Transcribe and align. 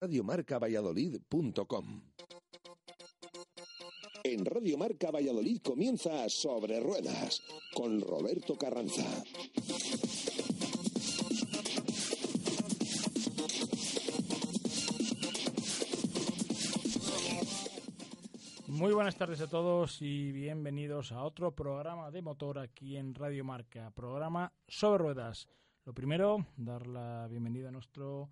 radiomarcavalladolid.com 0.00 2.00
En 4.24 4.46
Radio 4.46 4.78
Marca 4.78 5.10
Valladolid 5.10 5.60
comienza 5.62 6.26
Sobre 6.30 6.80
Ruedas 6.80 7.42
con 7.74 8.00
Roberto 8.00 8.56
Carranza. 8.56 9.04
Muy 18.68 18.94
buenas 18.94 19.16
tardes 19.16 19.42
a 19.42 19.48
todos 19.48 20.00
y 20.00 20.32
bienvenidos 20.32 21.12
a 21.12 21.24
otro 21.24 21.54
programa 21.54 22.10
de 22.10 22.22
motor 22.22 22.58
aquí 22.58 22.96
en 22.96 23.14
Radio 23.14 23.44
Marca, 23.44 23.90
programa 23.90 24.50
sobre 24.66 25.02
ruedas. 25.02 25.46
Lo 25.84 25.92
primero, 25.92 26.46
dar 26.56 26.86
la 26.86 27.26
bienvenida 27.28 27.68
a 27.68 27.72
nuestro 27.72 28.30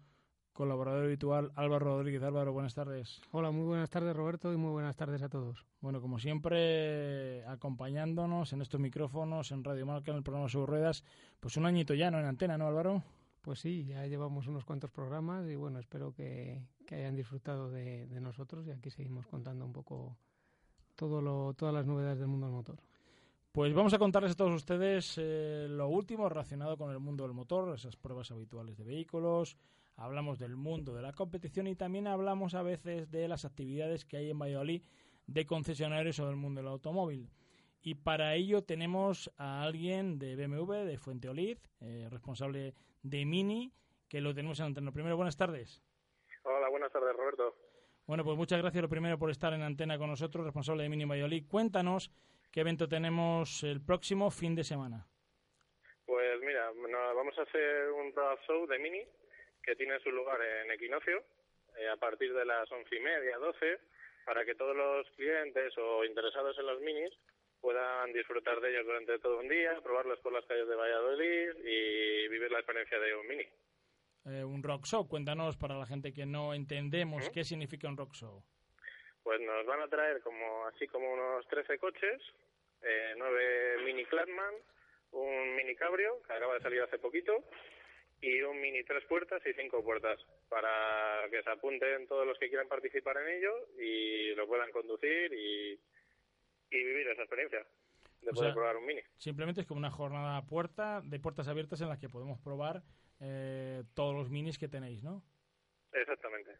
colaborador 0.59 1.05
habitual 1.05 1.53
Álvaro 1.55 1.87
Rodríguez. 1.87 2.21
Álvaro, 2.25 2.53
buenas 2.53 2.75
tardes. 2.75 3.21
Hola, 3.31 3.53
muy 3.53 3.65
buenas 3.65 3.91
tardes 3.91 4.17
Roberto 4.17 4.53
y 4.53 4.57
muy 4.57 4.73
buenas 4.73 4.97
tardes 4.97 5.23
a 5.23 5.29
todos. 5.29 5.65
Bueno, 5.81 6.01
como 6.01 6.19
siempre, 6.19 7.47
acompañándonos 7.47 8.53
en 8.53 8.63
estos 8.63 8.81
micrófonos 8.81 9.53
en 9.53 9.63
Radio 9.63 9.87
Marca, 9.87 10.11
en 10.11 10.17
el 10.17 10.25
programa 10.25 10.49
sobre 10.49 10.67
ruedas, 10.67 11.05
pues 11.39 11.57
un 11.57 11.65
añito 11.65 11.95
ya, 11.95 12.11
¿no? 12.11 12.19
En 12.19 12.27
antena, 12.27 12.59
¿no, 12.59 12.67
Álvaro? 12.67 13.05
Pues 13.41 13.61
sí, 13.61 13.85
ya 13.85 14.05
llevamos 14.09 14.49
unos 14.49 14.65
cuantos 14.65 14.91
programas 14.91 15.49
y 15.49 15.55
bueno, 15.55 15.79
espero 15.79 16.13
que, 16.13 16.61
hayan 16.91 17.15
disfrutado 17.15 17.71
de, 17.71 18.09
de 18.09 18.21
nosotros 18.21 18.67
y 18.67 18.73
aquí 18.73 18.91
seguimos 18.91 19.29
contando 19.29 19.65
un 19.65 19.73
poco 19.73 20.17
todo 20.97 21.23
lo, 21.23 21.55
todas 21.55 21.73
las 21.73 21.87
novedades 21.87 22.19
del 22.19 22.27
mundo 22.27 22.47
del 22.47 22.57
motor. 22.57 22.88
Pues 23.53 23.75
vamos 23.75 23.95
a 23.95 23.99
contarles 23.99 24.33
a 24.33 24.37
todos 24.37 24.53
ustedes 24.53 25.17
eh, 25.17 25.67
lo 25.69 25.89
último 25.89 26.29
relacionado 26.29 26.77
con 26.77 26.91
el 26.91 26.99
mundo 26.99 27.25
del 27.25 27.33
motor, 27.33 27.75
esas 27.75 27.97
pruebas 27.97 28.31
habituales 28.31 28.77
de 28.77 28.85
vehículos, 28.85 29.57
hablamos 29.97 30.39
del 30.39 30.55
mundo 30.55 30.95
de 30.95 31.03
la 31.03 31.13
competición 31.13 31.67
y 31.67 31.75
también 31.75 32.07
hablamos 32.07 32.55
a 32.55 32.63
veces 32.63 33.11
de 33.11 33.27
las 33.27 33.47
actividades 33.47 34.05
que 34.05 34.19
hay 34.19 34.31
en 34.31 34.39
Valladolid 34.39 34.83
de 35.27 35.47
concesionarios 35.47 36.19
o 36.21 36.27
del 36.27 36.37
mundo 36.37 36.61
del 36.61 36.69
automóvil. 36.69 37.31
Y 37.81 37.95
para 37.95 38.35
ello 38.35 38.63
tenemos 38.63 39.33
a 39.39 39.63
alguien 39.63 40.19
de 40.19 40.37
BMW, 40.37 40.85
de 40.85 40.99
Fuente 40.99 41.29
Olid, 41.29 41.59
eh, 41.81 42.07
responsable 42.11 42.75
de 43.03 43.25
Mini, 43.25 43.73
que 44.09 44.21
lo 44.21 44.35
tenemos 44.35 44.61
en 44.61 44.67
antena. 44.67 44.93
Primero, 44.93 45.17
buenas 45.17 45.37
tardes. 45.37 45.83
Hola, 46.43 46.69
buenas 46.69 46.93
tardes, 46.93 47.17
Roberto. 47.17 47.55
Bueno, 48.07 48.25
pues 48.25 48.37
muchas 48.37 48.61
gracias 48.61 48.83
lo 48.83 48.89
primero 48.89 49.19
por 49.19 49.31
estar 49.31 49.53
en 49.53 49.63
antena 49.63 49.99
con 49.99 50.09
nosotros, 50.09 50.45
responsable 50.45 50.83
de 50.83 50.89
Mini 50.89 51.05
Valladolid. 51.05 51.47
Cuéntanos 51.47 52.11
qué 52.51 52.61
evento 52.61 52.89
tenemos 52.89 53.63
el 53.63 53.81
próximo 53.85 54.31
fin 54.31 54.55
de 54.55 54.65
semana. 54.65 55.07
Pues 56.07 56.41
mira, 56.41 56.71
vamos 57.15 57.39
a 57.39 57.43
hacer 57.43 57.91
un 57.91 58.13
road 58.15 58.39
show 58.47 58.67
de 58.67 58.79
Mini 58.79 59.03
que 59.63 59.77
tiene 59.77 59.99
su 60.01 60.11
lugar 60.11 60.41
en 60.41 60.71
Equinoccio 60.71 61.23
eh, 61.79 61.89
a 61.89 61.97
partir 61.97 62.33
de 62.33 62.45
las 62.45 62.71
once 62.73 62.97
y 62.97 63.01
media, 63.01 63.37
doce, 63.39 63.79
para 64.25 64.45
que 64.45 64.55
todos 64.55 64.75
los 64.75 65.09
clientes 65.11 65.77
o 65.79 66.05
interesados 66.05 66.59
en 66.59 66.67
los 66.67 66.81
minis 66.81 67.13
puedan 67.61 68.13
disfrutar 68.13 68.61
de 68.61 68.71
ellos 68.71 68.87
durante 68.87 69.19
todo 69.19 69.39
un 69.39 69.49
día, 69.49 69.81
probarlos 69.83 70.19
por 70.21 70.33
las 70.33 70.45
calles 70.47 70.69
de 70.69 70.75
Valladolid 70.75 71.51
y 71.65 72.29
vivir 72.29 72.51
la 72.51 72.61
experiencia 72.61 72.99
de 72.99 73.15
un 73.15 73.27
mini. 73.27 73.47
Eh, 74.25 74.45
un 74.45 74.63
rock 74.63 74.87
show. 74.87 75.09
Cuéntanos 75.09 75.57
para 75.57 75.79
la 75.79 75.87
gente 75.87 76.13
que 76.13 76.27
no 76.27 76.55
entendemos 76.55 77.31
qué 77.31 77.45
significa 77.45 77.89
un 77.89 77.97
rock 77.97 78.15
show. 78.15 78.45
Pues 79.29 79.43
nos 79.43 79.67
van 79.67 79.83
a 79.83 79.89
traer 79.89 80.23
como 80.23 80.65
así 80.69 80.87
como 80.87 81.13
unos 81.13 81.47
13 81.49 81.79
coches, 81.79 82.19
eh, 82.81 83.13
9 83.15 83.83
mini 83.85 84.07
Cladman, 84.07 84.55
un 85.13 85.55
mini 85.55 85.77
Cabrio 85.77 86.23
que 86.27 86.33
acaba 86.33 86.55
de 86.55 86.63
salir 86.63 86.81
hace 86.81 86.99
poquito 86.99 87.45
y 88.23 88.41
un 88.41 88.59
mini 88.59 88.83
tres 88.85 89.05
puertas 89.05 89.43
y 89.45 89.53
cinco 89.53 89.85
puertas 89.85 90.19
para 90.49 91.29
que 91.31 91.43
se 91.43 91.51
apunten 91.51 92.09
todos 92.09 92.27
los 92.27 92.39
que 92.39 92.49
quieran 92.49 92.69
participar 92.69 93.19
en 93.19 93.37
ello 93.37 93.53
y 93.79 94.35
lo 94.35 94.47
puedan 94.47 94.73
conducir 94.73 95.31
y, 95.35 95.79
vivir 96.71 97.09
esa 97.09 97.21
experiencia 97.21 97.67
de 98.23 98.33
poder 98.33 98.55
probar 98.55 98.79
un 98.79 98.87
mini. 98.87 99.03
Simplemente 99.19 99.61
es 99.61 99.67
como 99.67 99.77
una 99.77 99.91
jornada 99.91 100.41
puerta 100.47 101.03
de 101.05 101.21
puertas 101.21 101.49
abiertas 101.49 101.83
en 101.83 101.91
la 101.91 101.99
que 101.99 102.09
podemos 102.09 102.41
probar 102.41 102.83
eh, 103.21 103.85
todos 103.93 104.15
los 104.15 104.31
minis 104.31 104.57
que 104.57 104.69
tenéis, 104.69 105.03
¿no? 105.03 105.23
Exactamente. 105.93 106.57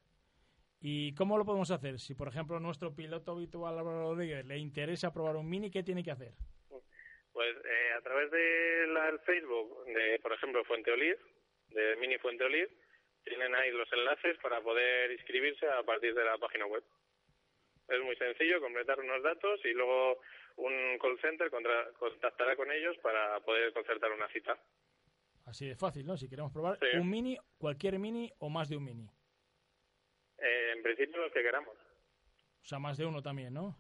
¿Y 0.81 1.15
cómo 1.15 1.37
lo 1.37 1.45
podemos 1.45 1.71
hacer? 1.71 1.99
Si, 1.99 2.15
por 2.15 2.29
ejemplo, 2.29 2.61
nuestro 2.61 2.95
piloto 2.95 3.33
habitual 3.33 3.79
Álvaro 3.79 4.11
Rodríguez 4.11 4.45
le 4.47 4.59
interesa 4.59 5.13
probar 5.13 5.37
un 5.37 5.49
mini, 5.49 5.71
¿qué 5.71 5.83
tiene 5.83 6.05
que 6.05 6.13
hacer? 6.13 6.33
Pues 7.33 7.57
eh, 7.57 7.93
a 7.97 8.01
través 8.01 8.31
del 8.31 9.19
Facebook 9.21 9.85
de, 9.87 10.19
por 10.21 10.33
ejemplo, 10.33 10.65
Fuente 10.65 10.93
Olive, 10.93 11.19
de 11.71 11.97
Mini 11.97 12.19
Fuente 12.19 12.45
Olive, 12.45 12.71
tienen 13.25 13.55
ahí 13.55 13.71
los 13.73 13.93
enlaces 13.93 14.39
para 14.43 14.61
poder 14.61 15.11
inscribirse 15.13 15.67
a 15.69 15.83
partir 15.83 16.15
de 16.15 16.25
la 16.25 16.39
página 16.39 16.67
web. 16.67 16.83
Es 17.89 18.01
muy 18.03 18.17
sencillo, 18.17 18.61
completar 18.61 19.01
unos 19.01 19.23
datos 19.23 19.61
y 19.65 19.73
luego 19.73 20.19
un 20.57 20.99
call 21.01 21.19
center 21.21 21.51
contactará 21.51 22.55
con 22.57 22.71
ellos 22.71 22.97
para 23.03 23.41
poder 23.41 23.73
concertar 23.73 24.13
una 24.13 24.29
cita. 24.29 24.59
Así 25.47 25.67
de 25.67 25.77
fácil, 25.77 26.07
¿no? 26.07 26.17
Si 26.17 26.29
queremos 26.29 26.53
probar 26.53 26.79
un 26.95 27.09
mini, 27.09 27.39
cualquier 27.57 27.99
mini 27.99 28.31
o 28.39 28.51
más 28.51 28.69
de 28.69 28.77
un 28.77 28.85
mini. 28.85 29.09
Eh, 30.39 30.73
en 30.77 30.83
principio 30.83 31.21
los 31.21 31.33
que 31.33 31.43
queramos. 31.43 31.77
O 32.63 32.65
sea, 32.65 32.79
más 32.79 32.97
de 32.97 33.07
uno 33.07 33.23
también, 33.23 33.55
¿no? 33.55 33.77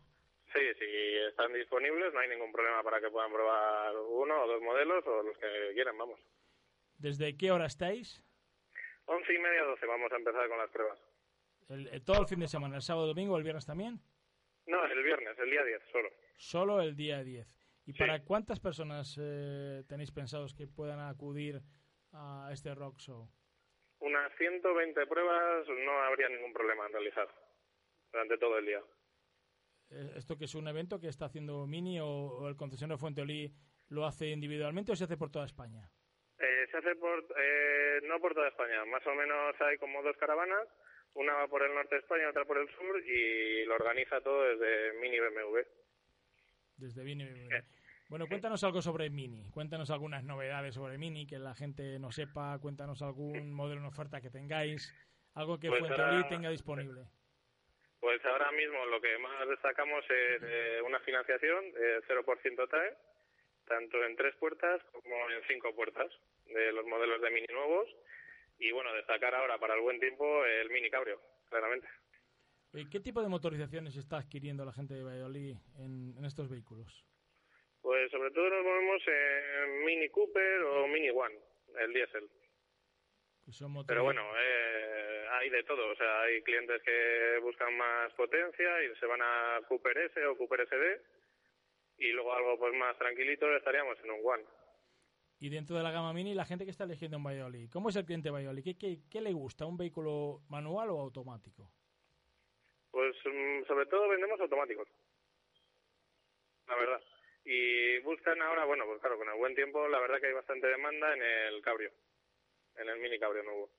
Sí, 0.53 0.61
si 0.79 1.17
están 1.29 1.53
disponibles 1.53 2.13
no 2.13 2.21
hay 2.21 2.29
ningún 2.29 2.51
problema 2.53 2.83
para 2.83 3.01
que 3.01 3.11
puedan 3.11 3.33
probar 3.33 3.95
uno 3.97 4.43
o 4.43 4.47
dos 4.47 4.63
modelos 4.63 5.07
o 5.07 5.23
los 5.23 5.37
que 5.37 5.73
quieran, 5.75 5.99
vamos. 5.99 6.19
¿Desde 6.97 7.37
qué 7.37 7.53
hora 7.53 7.67
estáis? 7.67 8.25
Once 9.05 9.33
y 9.33 9.39
media, 9.39 9.63
doce 9.65 9.87
vamos 9.87 10.11
a 10.13 10.17
empezar 10.17 10.49
con 10.49 10.59
las 10.59 10.71
pruebas. 10.71 10.99
El, 11.69 12.05
¿Todo 12.05 12.23
el 12.23 12.27
fin 12.27 12.41
de 12.41 12.49
semana, 12.49 12.77
el 12.77 12.83
sábado, 12.83 13.09
domingo, 13.09 13.37
el 13.37 13.43
viernes 13.43 13.67
también? 13.67 14.01
No, 14.67 14.85
el 14.85 15.03
viernes, 15.03 15.39
el 15.39 15.51
día 15.51 15.65
10 15.65 15.83
solo. 15.93 16.09
Solo 16.37 16.81
el 16.81 16.97
día 16.97 17.23
10. 17.23 17.47
¿Y 17.87 17.93
para 17.95 18.23
cuántas 18.23 18.61
personas 18.61 19.19
eh, 19.19 19.83
tenéis 19.89 20.13
pensados 20.13 20.55
que 20.55 20.67
puedan 20.67 21.01
acudir 21.01 21.63
a 22.13 22.51
este 22.53 22.75
rock 22.75 22.99
show? 22.99 23.31
Unas 24.00 24.32
120 24.36 25.06
pruebas 25.06 25.66
no 25.69 26.03
habría 26.03 26.28
ningún 26.28 26.53
problema 26.53 26.86
en 26.86 26.92
realizar 26.92 27.28
durante 28.12 28.38
todo 28.38 28.59
el 28.59 28.66
día. 28.66 28.81
Eh, 29.91 30.12
¿Esto 30.16 30.36
que 30.36 30.44
es 30.44 30.54
un 30.54 30.69
evento 30.69 31.00
que 31.00 31.09
está 31.09 31.26
haciendo 31.26 31.66
Mini 31.66 31.98
o, 32.00 32.48
el 32.48 32.56
concesionario 32.56 32.98
Fuenteolí 32.98 33.53
lo 33.88 34.06
hace 34.06 34.28
individualmente 34.28 34.92
o 34.92 34.97
se 34.97 35.04
hace 35.04 35.16
por 35.16 35.31
toda 35.31 35.47
España? 35.47 35.91
Eh, 36.38 36.66
se 36.70 36.76
hace 36.76 36.94
por, 36.94 37.25
no 38.04 38.20
por 38.20 38.34
toda 38.34 38.48
España, 38.48 38.84
más 38.84 39.04
o 39.06 39.14
menos 39.14 39.60
hay 39.60 39.76
como 39.78 40.03
dos 40.03 40.16
caravanas, 40.19 40.69
una 41.15 41.34
va 41.34 41.48
por 41.48 41.62
el 41.62 41.75
norte 41.75 41.97
de 41.97 42.00
España, 42.00 42.30
otra 42.30 42.44
por 42.44 42.59
el 42.59 42.69
sur 42.69 43.03
y 43.04 43.65
lo 43.65 43.75
organiza 43.75 44.20
todo 44.20 44.44
desde 44.44 44.92
Mini 45.00 45.19
BMW. 45.19 45.59
Desde 46.76 47.03
Mini 47.03 47.25
BMW. 47.25 47.78
Bueno, 48.09 48.27
cuéntanos 48.27 48.65
algo 48.65 48.81
sobre 48.81 49.11
Mini, 49.11 49.51
cuéntanos 49.51 49.91
algunas 49.91 50.25
novedades 50.25 50.75
sobre 50.75 50.97
Mini 50.97 51.27
que 51.27 51.39
la 51.39 51.55
gente 51.55 51.99
no 51.99 52.11
sepa, 52.11 52.59
cuéntanos 52.59 53.03
algún 53.03 53.53
modelo 53.53 53.83
en 53.83 53.87
oferta 53.87 54.23
que 54.23 54.31
tengáis, 54.31 54.95
algo 55.35 55.61
que 55.61 55.69
pues 55.69 55.83
tenga 56.31 56.49
disponible. 56.49 57.03
Pues 58.01 58.25
ahora 58.25 58.51
mismo 58.53 58.87
lo 58.87 58.99
que 59.03 59.19
más 59.19 59.47
destacamos 59.47 60.03
es 60.05 60.43
eh, 60.43 60.81
una 60.87 61.01
financiación 61.01 61.71
de 61.73 62.01
0% 62.09 62.69
TAE, 62.71 62.97
tanto 63.67 64.03
en 64.03 64.17
tres 64.17 64.35
puertas 64.37 64.81
como 64.91 65.29
en 65.29 65.43
cinco 65.47 65.75
puertas 65.75 66.11
de 66.47 66.73
los 66.73 66.87
modelos 66.87 67.21
de 67.21 67.31
Mini 67.31 67.47
nuevos. 67.53 67.89
Y 68.59 68.73
bueno, 68.73 68.91
destacar 68.95 69.35
ahora 69.35 69.59
para 69.59 69.75
el 69.75 69.83
buen 69.83 70.01
tiempo 70.01 70.47
el 70.47 70.71
Mini 70.71 70.89
Cabrio, 70.89 71.21
claramente. 71.51 71.87
¿Qué 72.91 73.01
tipo 73.01 73.21
de 73.21 73.29
motorizaciones 73.29 73.97
está 73.97 74.17
adquiriendo 74.17 74.65
la 74.65 74.73
gente 74.73 74.95
de 74.95 75.05
Valladolid 75.05 75.57
en 75.77 76.25
estos 76.25 76.49
vehículos? 76.49 77.08
Pues 77.88 78.10
sobre 78.10 78.31
todo 78.32 78.50
nos 78.50 78.65
movemos 78.65 79.03
en 79.06 79.82
Mini 79.87 80.10
Cooper 80.10 80.60
o 80.60 80.87
Mini 80.88 81.09
One, 81.09 81.34
el 81.81 81.94
diésel. 81.94 82.28
Pero 83.87 84.04
bueno, 84.04 84.21
eh, 84.38 85.25
hay 85.31 85.49
de 85.49 85.62
todo. 85.62 85.93
O 85.93 85.97
sea, 85.97 86.21
hay 86.21 86.43
clientes 86.43 86.82
que 86.82 87.39
buscan 87.41 87.74
más 87.78 88.13
potencia 88.13 88.84
y 88.84 88.95
se 88.97 89.07
van 89.07 89.22
a 89.22 89.60
Cooper 89.66 89.97
S 89.97 90.22
o 90.27 90.36
Cooper 90.36 90.68
SD. 90.68 91.01
Y 91.97 92.13
luego 92.13 92.34
algo 92.34 92.59
pues 92.59 92.74
más 92.74 92.95
tranquilito 92.98 93.51
estaríamos 93.57 93.98
en 94.04 94.10
un 94.10 94.21
One. 94.22 94.45
Y 95.39 95.48
dentro 95.48 95.74
de 95.74 95.83
la 95.83 95.91
gama 95.91 96.13
Mini, 96.13 96.34
la 96.34 96.45
gente 96.45 96.66
que 96.66 96.72
está 96.72 96.84
eligiendo 96.84 97.16
un 97.16 97.24
Valladolid, 97.24 97.71
¿cómo 97.72 97.89
es 97.89 97.97
el 97.97 98.04
cliente 98.04 98.28
Valladolid? 98.28 98.65
¿Qué, 98.65 98.77
qué, 98.77 98.98
qué 99.10 99.22
le 99.22 99.33
gusta? 99.33 99.65
¿Un 99.65 99.78
vehículo 99.78 100.42
manual 100.51 100.91
o 100.91 101.01
automático? 101.01 101.71
Pues 102.91 103.16
mm, 103.24 103.65
sobre 103.66 103.86
todo 103.86 104.10
vendemos 104.10 104.39
automáticos. 104.39 104.86
La 106.66 106.77
verdad 106.77 107.01
y 107.48 107.98
buscan 108.00 108.41
ahora, 108.42 108.66
bueno, 108.66 108.84
pues 108.86 109.00
claro, 109.00 109.16
con 109.16 109.28
el 109.28 109.39
buen 109.39 109.54
tiempo, 109.54 109.89
la 109.89 109.98
verdad 110.00 110.21
que 110.21 110.27
hay 110.27 110.34
bastante 110.34 110.66
demanda 110.66 111.15
en 111.15 111.22
el 111.22 111.62
cabrio, 111.62 111.91
en 112.77 112.89
el 112.91 113.00
mini 113.00 113.18
cabrio 113.18 113.42
nuevo. 113.42 113.71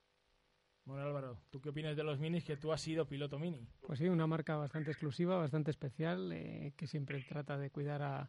Bueno, 0.84 1.04
Álvaro, 1.04 1.38
¿tú 1.50 1.60
qué 1.60 1.68
opinas 1.68 1.96
de 1.96 2.02
los 2.02 2.18
minis 2.18 2.44
que 2.44 2.56
tú 2.56 2.72
has 2.72 2.80
sido 2.80 3.06
piloto 3.06 3.38
mini? 3.38 3.68
Pues 3.86 4.00
sí, 4.00 4.08
una 4.08 4.26
marca 4.26 4.56
bastante 4.56 4.90
exclusiva, 4.90 5.36
bastante 5.36 5.70
especial, 5.70 6.32
eh, 6.32 6.72
que 6.76 6.88
siempre 6.88 7.22
trata 7.22 7.58
de 7.58 7.70
cuidar 7.70 8.02
a, 8.02 8.28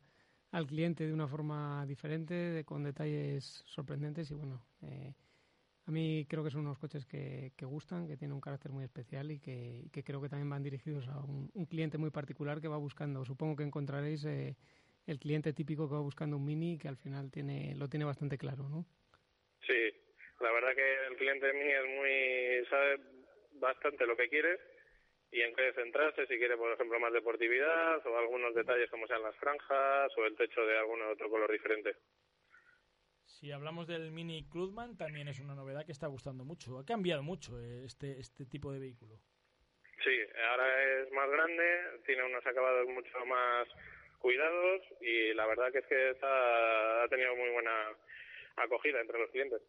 al 0.52 0.68
cliente 0.68 1.08
de 1.08 1.14
una 1.14 1.28
forma 1.28 1.88
diferente, 1.88 2.36
de, 2.36 2.64
con 2.64 2.84
detalles 2.84 3.64
sorprendentes 3.66 4.30
y 4.30 4.36
bueno, 4.36 4.64
eh, 4.84 5.16
A 5.88 5.92
mí 5.92 6.28
creo 6.30 6.44
que 6.44 6.52
son 6.52 6.62
unos 6.62 6.78
coches 6.78 7.08
que, 7.08 7.54
que 7.58 7.66
gustan, 7.66 8.06
que 8.06 8.16
tienen 8.16 8.36
un 8.36 8.42
carácter 8.42 8.72
muy 8.72 8.84
especial 8.84 9.32
y 9.32 9.40
que, 9.40 9.90
que 9.92 10.04
creo 10.04 10.22
que 10.22 10.30
también 10.30 10.50
van 10.52 10.62
dirigidos 10.62 11.08
a 11.08 11.20
un, 11.20 11.50
un, 11.56 11.66
cliente 11.66 11.98
muy 11.98 12.12
particular 12.12 12.62
que 12.62 12.68
va 12.68 12.78
buscando. 12.78 13.26
Supongo 13.26 13.56
que 13.56 13.64
encontraréis 13.64 14.24
eh, 14.26 14.56
el 15.08 15.20
cliente 15.20 15.54
típico 15.54 15.88
que 15.88 15.96
va 15.96 16.02
buscando 16.02 16.38
un 16.38 16.46
Mini 16.46 16.78
que 16.78 16.88
al 16.88 16.98
final 16.98 17.32
tiene 17.32 17.76
lo 17.76 17.88
tiene 17.90 18.06
bastante 18.06 18.38
claro, 18.38 18.70
¿no? 18.70 18.86
Sí, 19.66 19.94
la 20.40 20.52
verdad 20.52 20.76
que 20.76 21.08
el 21.08 21.18
cliente 21.18 21.54
Mini 21.54 21.72
es 21.72 21.86
muy 21.86 22.66
sabe 22.70 23.00
bastante 23.54 24.06
lo 24.06 24.16
que 24.16 24.30
quiere 24.30 24.60
y 25.32 25.42
en 25.42 25.56
qué 25.56 25.72
centrarse, 25.74 26.28
si 26.28 26.38
quiere, 26.38 26.58
por 26.58 26.74
ejemplo, 26.74 27.00
más 27.00 27.14
deportividad 27.14 28.06
o 28.06 28.18
algunos 28.18 28.54
detalles 28.54 28.90
como 28.90 29.08
sean 29.08 29.24
las 29.24 29.36
franjas 29.38 30.12
o 30.18 30.26
el 30.26 30.36
techo 30.36 30.66
de 30.66 30.78
algún 30.78 31.02
otro 31.04 31.30
color 31.30 31.50
diferente. 31.50 31.96
Si 33.26 33.52
hablamos 33.52 33.88
del 33.88 34.12
Mini 34.12 34.48
Clubman, 34.50 34.98
también 34.98 35.30
es 35.30 35.40
una 35.40 35.56
novedad 35.56 35.86
que 35.86 35.94
está 35.94 36.08
gustando 36.08 36.44
mucho. 36.44 36.78
Ha 36.78 36.86
cambiado 36.86 37.24
mucho 37.24 37.60
eh, 37.60 37.86
este, 37.86 38.20
este 38.20 38.46
tipo 38.46 38.74
de 38.74 38.80
vehículo. 38.80 39.16
Sí, 40.04 40.18
ahora 40.50 41.02
es 41.02 41.12
más 41.12 41.30
grande, 41.30 41.64
tiene 42.06 42.24
unos 42.24 42.46
acabados 42.46 42.88
mucho 42.90 43.26
más 43.26 43.68
cuidados 44.22 44.82
y 45.02 45.34
la 45.34 45.46
verdad 45.48 45.72
que 45.72 45.80
es 45.80 45.86
que 45.88 46.10
está, 46.12 47.04
ha 47.04 47.08
tenido 47.10 47.36
muy 47.36 47.50
buena 47.50 47.90
acogida 48.56 49.02
entre 49.02 49.20
los 49.20 49.30
clientes. 49.32 49.62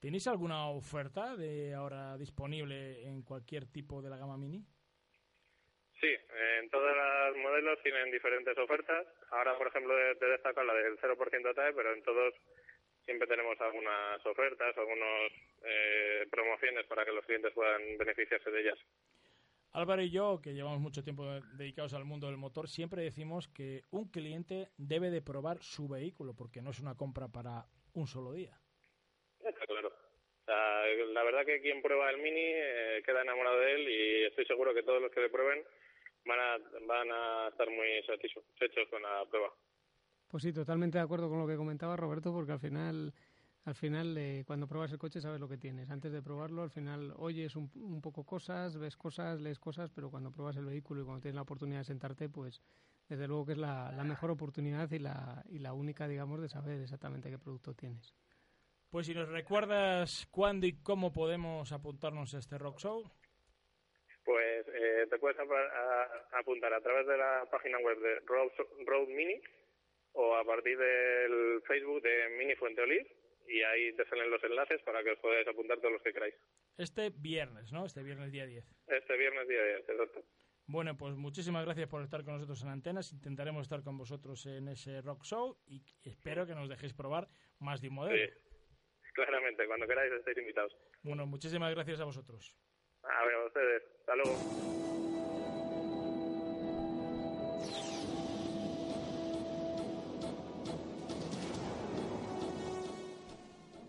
¿Tenéis 0.00 0.26
alguna 0.26 0.68
oferta 0.70 1.36
de 1.36 1.74
ahora 1.74 2.16
disponible 2.16 3.06
en 3.06 3.22
cualquier 3.22 3.66
tipo 3.66 4.00
de 4.00 4.10
la 4.10 4.16
gama 4.16 4.38
Mini? 4.38 4.64
Sí, 6.00 6.08
en 6.58 6.70
todos 6.70 6.96
los 6.96 7.36
modelos 7.36 7.78
tienen 7.82 8.10
diferentes 8.10 8.56
ofertas. 8.56 9.06
Ahora, 9.30 9.58
por 9.58 9.66
ejemplo, 9.66 9.94
de, 9.94 10.14
de 10.14 10.26
destacar 10.28 10.64
la 10.64 10.72
del 10.72 10.98
0% 10.98 11.54
TAE, 11.54 11.74
pero 11.74 11.92
en 11.92 12.02
todos 12.02 12.34
siempre 13.04 13.28
tenemos 13.28 13.60
algunas 13.60 14.24
ofertas, 14.24 14.76
algunas 14.78 15.32
eh, 15.62 16.26
promociones 16.30 16.86
para 16.86 17.04
que 17.04 17.12
los 17.12 17.24
clientes 17.26 17.52
puedan 17.52 17.98
beneficiarse 17.98 18.50
de 18.50 18.60
ellas. 18.60 18.78
Álvaro 19.72 20.02
y 20.02 20.10
yo, 20.10 20.40
que 20.42 20.52
llevamos 20.52 20.80
mucho 20.80 21.04
tiempo 21.04 21.24
dedicados 21.56 21.94
al 21.94 22.04
mundo 22.04 22.26
del 22.26 22.36
motor, 22.36 22.68
siempre 22.68 23.02
decimos 23.02 23.48
que 23.48 23.82
un 23.90 24.10
cliente 24.10 24.68
debe 24.76 25.10
de 25.10 25.22
probar 25.22 25.62
su 25.62 25.86
vehículo, 25.88 26.34
porque 26.34 26.60
no 26.60 26.70
es 26.70 26.80
una 26.80 26.96
compra 26.96 27.28
para 27.28 27.66
un 27.94 28.06
solo 28.06 28.32
día. 28.32 28.58
Está 29.38 29.66
claro. 29.66 29.88
O 29.88 30.44
sea, 30.44 30.86
la 31.12 31.22
verdad 31.22 31.46
que 31.46 31.60
quien 31.60 31.82
prueba 31.82 32.10
el 32.10 32.18
Mini 32.18 32.40
eh, 32.42 33.02
queda 33.06 33.22
enamorado 33.22 33.60
de 33.60 33.72
él 33.74 33.88
y 33.88 34.24
estoy 34.24 34.44
seguro 34.46 34.74
que 34.74 34.82
todos 34.82 35.00
los 35.00 35.12
que 35.12 35.20
le 35.20 35.30
prueben 35.30 35.64
van 36.24 36.40
a, 36.40 36.58
van 36.86 37.08
a 37.12 37.48
estar 37.48 37.70
muy 37.70 38.02
satisfechos 38.04 38.88
con 38.90 39.02
la 39.02 39.24
prueba. 39.26 39.52
Pues 40.28 40.42
sí, 40.42 40.52
totalmente 40.52 40.98
de 40.98 41.04
acuerdo 41.04 41.28
con 41.28 41.40
lo 41.40 41.46
que 41.46 41.56
comentaba 41.56 41.96
Roberto, 41.96 42.32
porque 42.32 42.52
al 42.52 42.60
final, 42.60 43.12
al 43.64 43.74
final 43.74 44.16
eh, 44.16 44.42
cuando 44.46 44.66
pruebas 44.66 44.90
el 44.92 44.98
coche 44.98 45.20
sabes 45.20 45.40
lo 45.40 45.48
que 45.48 45.58
tienes. 45.58 45.90
Antes 45.90 46.12
de 46.12 46.22
probarlo, 46.22 46.62
al 46.62 46.70
final 46.70 47.12
oyes 47.16 47.56
un, 47.56 47.70
un, 47.74 48.00
poco 48.00 48.24
cosas, 48.24 48.78
ves 48.78 48.96
cosas, 48.96 49.40
lees 49.40 49.58
cosas, 49.58 49.90
pero 49.90 50.10
cuando 50.10 50.30
pruebas 50.30 50.56
el 50.56 50.64
vehículo 50.64 51.02
y 51.02 51.04
cuando 51.04 51.20
tienes 51.20 51.36
la 51.36 51.42
oportunidad 51.42 51.80
de 51.80 51.84
sentarte, 51.84 52.28
pues 52.28 52.62
desde 53.08 53.26
luego 53.26 53.44
que 53.44 53.52
es 53.52 53.58
la, 53.58 53.92
la 53.92 54.04
mejor 54.04 54.30
oportunidad 54.30 54.90
y 54.92 54.98
la, 54.98 55.44
y 55.48 55.58
la 55.58 55.72
única, 55.72 56.08
digamos, 56.08 56.40
de 56.40 56.48
saber 56.48 56.80
exactamente 56.80 57.28
qué 57.28 57.38
producto 57.38 57.74
tienes. 57.74 58.14
Pues 58.90 59.06
si 59.06 59.14
nos 59.14 59.28
recuerdas 59.28 60.26
cuándo 60.30 60.66
y 60.66 60.80
cómo 60.82 61.12
podemos 61.12 61.70
apuntarnos 61.72 62.34
a 62.34 62.38
este 62.38 62.56
Rock 62.56 62.78
Show. 62.78 63.04
Pues 64.24 64.66
eh, 64.68 65.06
te 65.10 65.18
puedes 65.18 65.36
apuntar 66.32 66.72
a 66.72 66.80
través 66.80 67.06
de 67.06 67.16
la 67.16 67.46
página 67.50 67.78
web 67.78 67.98
de 67.98 68.20
Road, 68.26 68.50
Road 68.86 69.08
Mini 69.08 69.40
o 70.12 70.34
a 70.34 70.44
partir 70.44 70.76
del 70.78 71.62
Facebook 71.66 72.02
de 72.02 72.36
Mini 72.38 72.54
Fuente 72.56 72.82
Oliv 72.82 73.06
y 73.50 73.62
ahí 73.62 73.92
te 73.96 74.04
salen 74.06 74.30
los 74.30 74.42
enlaces 74.44 74.80
para 74.82 75.02
que 75.02 75.10
os 75.10 75.18
podáis 75.18 75.46
apuntar 75.48 75.78
todos 75.78 75.92
los 75.94 76.02
que 76.02 76.12
queráis. 76.12 76.34
Este 76.78 77.10
viernes, 77.10 77.72
¿no? 77.72 77.84
Este 77.84 78.02
viernes 78.02 78.30
día 78.30 78.46
10. 78.46 78.64
Este 78.86 79.16
viernes 79.16 79.48
día 79.48 79.64
10, 79.64 79.88
exacto. 79.88 80.24
Bueno, 80.66 80.96
pues 80.96 81.16
muchísimas 81.16 81.64
gracias 81.64 81.88
por 81.88 82.02
estar 82.02 82.22
con 82.22 82.34
nosotros 82.34 82.62
en 82.62 82.68
Antenas. 82.68 83.12
Intentaremos 83.12 83.62
estar 83.62 83.82
con 83.82 83.98
vosotros 83.98 84.46
en 84.46 84.68
ese 84.68 85.00
rock 85.02 85.24
show 85.24 85.58
y 85.66 85.82
espero 86.04 86.46
que 86.46 86.54
nos 86.54 86.68
dejéis 86.68 86.94
probar 86.94 87.26
más 87.58 87.80
de 87.80 87.88
un 87.88 87.96
modelo. 87.96 88.16
Sí, 88.16 88.32
claramente, 89.12 89.66
cuando 89.66 89.86
queráis 89.88 90.12
estáis 90.12 90.38
invitados. 90.38 90.76
Bueno, 91.02 91.26
muchísimas 91.26 91.74
gracias 91.74 92.00
a 92.00 92.04
vosotros. 92.04 92.54
A 93.02 93.24
ver, 93.26 93.34
a 93.34 93.46
ustedes. 93.46 93.82
Hasta 94.00 94.14
luego. 94.14 94.30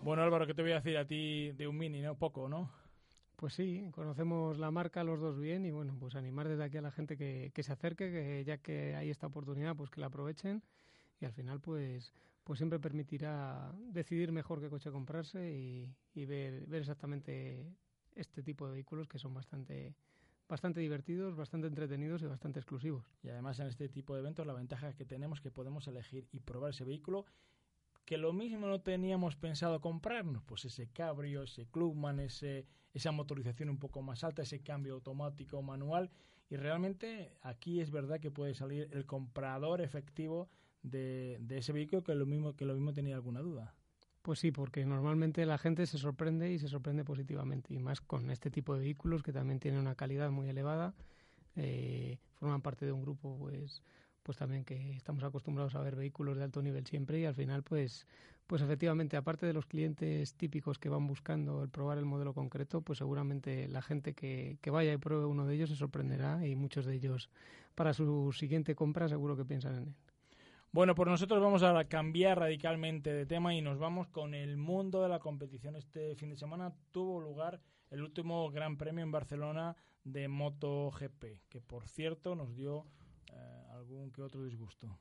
Bueno, 0.04 0.24
Álvaro, 0.24 0.48
¿qué 0.48 0.56
te 0.56 0.64
voy 0.64 0.72
a 0.72 0.76
decir 0.76 0.98
a 0.98 1.06
ti 1.06 1.52
de 1.52 1.68
un 1.68 1.78
Mini, 1.78 2.02
no? 2.02 2.16
Poco, 2.16 2.50
¿no? 2.50 2.72
Pues 3.36 3.54
sí, 3.54 3.88
conocemos 3.92 4.58
la 4.58 4.72
marca 4.72 5.04
los 5.04 5.20
dos 5.20 5.40
bien 5.40 5.64
y 5.64 5.72
bueno, 5.72 5.96
pues 6.00 6.16
animar 6.16 6.48
desde 6.48 6.64
aquí 6.64 6.78
a 6.78 6.82
la 6.82 6.92
gente 6.92 7.18
que, 7.18 7.52
que 7.54 7.62
se 7.62 7.72
acerque, 7.72 8.12
que 8.12 8.44
ya 8.44 8.58
que 8.58 8.96
hay 8.96 9.12
esta 9.12 9.28
oportunidad, 9.28 9.76
pues 9.76 9.92
que 9.92 10.02
la 10.02 10.08
aprovechen 10.08 10.64
y 11.20 11.26
al 11.26 11.34
final 11.34 11.60
pues 11.62 12.14
pues 12.44 12.58
siempre 12.58 12.80
permitirá 12.80 13.72
decidir 13.78 14.32
mejor 14.32 14.60
qué 14.60 14.70
coche 14.70 14.90
comprarse 14.90 15.52
y, 15.52 15.96
y 16.16 16.26
ver, 16.26 16.66
ver 16.66 16.82
exactamente 16.82 17.72
este 18.16 18.42
tipo 18.42 18.66
de 18.66 18.74
vehículos 18.74 19.08
que 19.08 19.20
son 19.20 19.36
bastante 19.36 19.96
bastante 20.50 20.80
divertidos, 20.80 21.36
bastante 21.36 21.68
entretenidos 21.68 22.24
y 22.24 22.26
bastante 22.26 22.60
exclusivos. 22.60 23.06
Y 23.22 23.30
además 23.30 23.60
en 23.60 23.68
este 23.68 23.88
tipo 23.88 24.16
de 24.16 24.22
eventos 24.22 24.48
la 24.48 24.54
ventaja 24.54 24.94
que 24.94 25.06
tenemos 25.06 25.38
es 25.40 25.44
que 25.44 25.52
podemos 25.52 25.88
elegir 25.88 26.28
y 26.32 26.40
probar 26.40 26.72
ese 26.72 26.86
vehículo 26.86 27.26
que 28.12 28.18
lo 28.18 28.34
mismo 28.34 28.68
no 28.68 28.82
teníamos 28.82 29.38
pensado 29.38 29.80
comprarnos, 29.80 30.44
pues 30.44 30.66
ese 30.66 30.90
cabrio, 30.90 31.44
ese 31.44 31.68
clubman, 31.68 32.20
ese, 32.20 32.66
esa 32.94 33.14
motorización 33.14 33.70
un 33.70 33.78
poco 33.78 34.02
más 34.02 34.26
alta, 34.26 34.42
ese 34.42 34.60
cambio 34.60 34.96
automático 34.96 35.62
manual 35.62 36.12
y 36.50 36.58
realmente 36.58 37.38
aquí 37.42 37.80
es 37.80 37.90
verdad 37.90 38.20
que 38.20 38.30
puede 38.30 38.54
salir 38.54 38.90
el 38.92 39.06
comprador 39.06 39.80
efectivo 39.80 40.50
de, 40.84 41.38
de 41.40 41.60
ese 41.60 41.72
vehículo 41.72 42.04
que 42.04 42.14
lo 42.14 42.26
mismo 42.26 42.54
que 42.54 42.66
lo 42.66 42.74
mismo 42.74 42.92
tenía 42.92 43.16
alguna 43.16 43.40
duda. 43.40 43.74
Pues 44.24 44.40
sí, 44.40 44.52
porque 44.52 44.86
normalmente 44.86 45.46
la 45.46 45.58
gente 45.58 45.86
se 45.86 45.98
sorprende 45.98 46.52
y 46.52 46.60
se 46.60 46.68
sorprende 46.68 47.06
positivamente, 47.06 47.74
y 47.74 47.80
más 47.80 48.02
con 48.02 48.30
este 48.30 48.52
tipo 48.52 48.74
de 48.74 48.82
vehículos 48.82 49.24
que 49.24 49.32
también 49.32 49.62
tienen 49.62 49.80
una 49.80 49.96
calidad 49.96 50.32
muy 50.32 50.50
elevada, 50.50 50.96
eh, 51.56 52.20
forman 52.34 52.62
parte 52.62 52.86
de 52.86 52.92
un 52.92 53.04
grupo 53.04 53.38
pues 53.40 53.82
pues 54.24 54.38
también 54.38 54.64
que 54.64 54.96
estamos 54.96 55.24
acostumbrados 55.24 55.76
a 55.76 55.82
ver 55.82 55.96
vehículos 55.96 56.38
de 56.38 56.44
alto 56.44 56.62
nivel 56.62 56.86
siempre 56.86 57.20
y 57.20 57.26
al 57.26 57.36
final 57.36 57.64
pues 57.64 58.08
pues 58.48 58.62
efectivamente 58.62 59.16
aparte 59.16 59.46
de 59.46 59.54
los 59.54 59.66
clientes 59.66 60.36
típicos 60.36 60.78
que 60.78 60.90
van 60.90 61.08
buscando 61.08 61.64
el 61.64 61.70
probar 61.70 61.98
el 61.98 62.06
modelo 62.06 62.34
concreto 62.34 62.82
pues 62.82 63.00
seguramente 63.00 63.68
la 63.68 63.82
gente 63.82 64.14
que, 64.14 64.58
que 64.62 64.70
vaya 64.70 64.92
y 64.94 64.98
pruebe 64.98 65.26
uno 65.26 65.46
de 65.46 65.56
ellos 65.56 65.70
se 65.70 65.76
sorprenderá 65.76 66.46
y 66.46 66.56
muchos 66.56 66.86
de 66.86 66.96
ellos 66.96 67.30
para 67.76 67.94
su 67.94 68.32
siguiente 68.34 68.76
compra 68.76 69.08
seguro 69.08 69.38
que 69.38 69.46
piensan 69.46 69.76
en 69.76 69.84
él. 69.84 69.96
Bueno, 70.74 70.96
pues 70.96 71.10
nosotros 71.10 71.42
vamos 71.42 71.64
a 71.64 71.84
cambiar 71.84 72.40
radicalmente 72.40 73.12
de 73.12 73.26
tema 73.26 73.54
y 73.54 73.62
nos 73.62 73.78
vamos 73.78 74.08
con 74.08 74.34
el 74.34 74.56
mundo 74.56 75.04
de 75.04 75.10
la 75.10 75.20
competición. 75.20 75.76
Este 75.76 76.16
fin 76.16 76.30
de 76.30 76.38
semana 76.38 76.74
tuvo 76.92 77.20
lugar 77.20 77.60
el 77.90 78.02
último 78.02 78.50
Gran 78.52 78.78
Premio 78.78 79.04
en 79.04 79.12
Barcelona 79.12 79.76
de 80.06 80.30
MotoGP, 80.30 81.42
que 81.50 81.60
por 81.60 81.90
cierto 81.90 82.36
nos 82.36 82.56
dio 82.56 82.86
algún 83.74 84.12
que 84.12 84.22
otro 84.22 84.44
disgusto. 84.44 84.98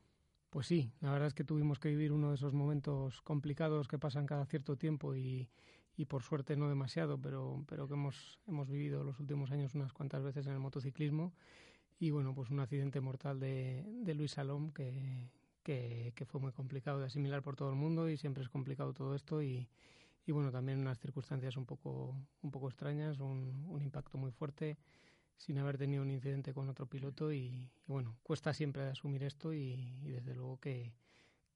Pues 0.49 0.67
sí, 0.67 0.91
la 0.99 1.11
verdad 1.11 1.27
es 1.27 1.33
que 1.33 1.45
tuvimos 1.45 1.79
que 1.79 1.89
vivir 1.89 2.11
uno 2.11 2.29
de 2.29 2.35
esos 2.35 2.53
momentos 2.53 3.21
complicados 3.21 3.87
que 3.87 3.97
pasan 3.97 4.25
cada 4.25 4.45
cierto 4.45 4.75
tiempo 4.75 5.15
y, 5.15 5.49
y 5.95 6.05
por 6.05 6.23
suerte 6.23 6.57
no 6.57 6.67
demasiado, 6.67 7.17
pero, 7.21 7.63
pero 7.67 7.87
que 7.87 7.93
hemos, 7.93 8.39
hemos 8.47 8.67
vivido 8.67 9.03
los 9.03 9.19
últimos 9.19 9.51
años 9.51 9.75
unas 9.75 9.93
cuantas 9.93 10.23
veces 10.23 10.47
en 10.47 10.53
el 10.53 10.59
motociclismo. 10.59 11.33
Y 11.99 12.11
bueno, 12.11 12.33
pues 12.35 12.49
un 12.49 12.59
accidente 12.59 12.99
mortal 12.99 13.39
de, 13.39 13.85
de 14.03 14.13
Luis 14.13 14.31
Salom 14.31 14.71
que, 14.71 15.29
que, 15.63 16.25
fue 16.25 16.41
muy 16.41 16.51
complicado 16.51 16.99
de 16.99 17.05
asimilar 17.05 17.41
por 17.43 17.55
todo 17.55 17.69
el 17.69 17.75
mundo 17.75 18.09
y 18.09 18.17
siempre 18.17 18.43
es 18.43 18.49
complicado 18.49 18.93
todo 18.93 19.15
esto 19.15 19.41
y, 19.41 19.69
y 20.25 20.31
bueno, 20.31 20.51
también 20.51 20.79
unas 20.79 20.99
circunstancias 20.99 21.55
un 21.55 21.65
poco, 21.65 22.15
un 22.41 22.51
poco 22.51 22.67
extrañas, 22.67 23.19
un 23.19 23.79
impacto 23.81 24.17
muy 24.17 24.31
fuerte 24.31 24.77
sin 25.41 25.57
haber 25.57 25.77
tenido 25.77 26.03
un 26.03 26.11
incidente 26.11 26.53
con 26.53 26.69
otro 26.69 26.85
piloto 26.85 27.31
y, 27.33 27.37
y 27.87 27.87
bueno, 27.87 28.15
cuesta 28.21 28.53
siempre 28.53 28.83
asumir 28.83 29.23
esto 29.23 29.53
y, 29.53 29.97
y 30.03 30.11
desde 30.11 30.35
luego 30.35 30.59
que, 30.59 30.93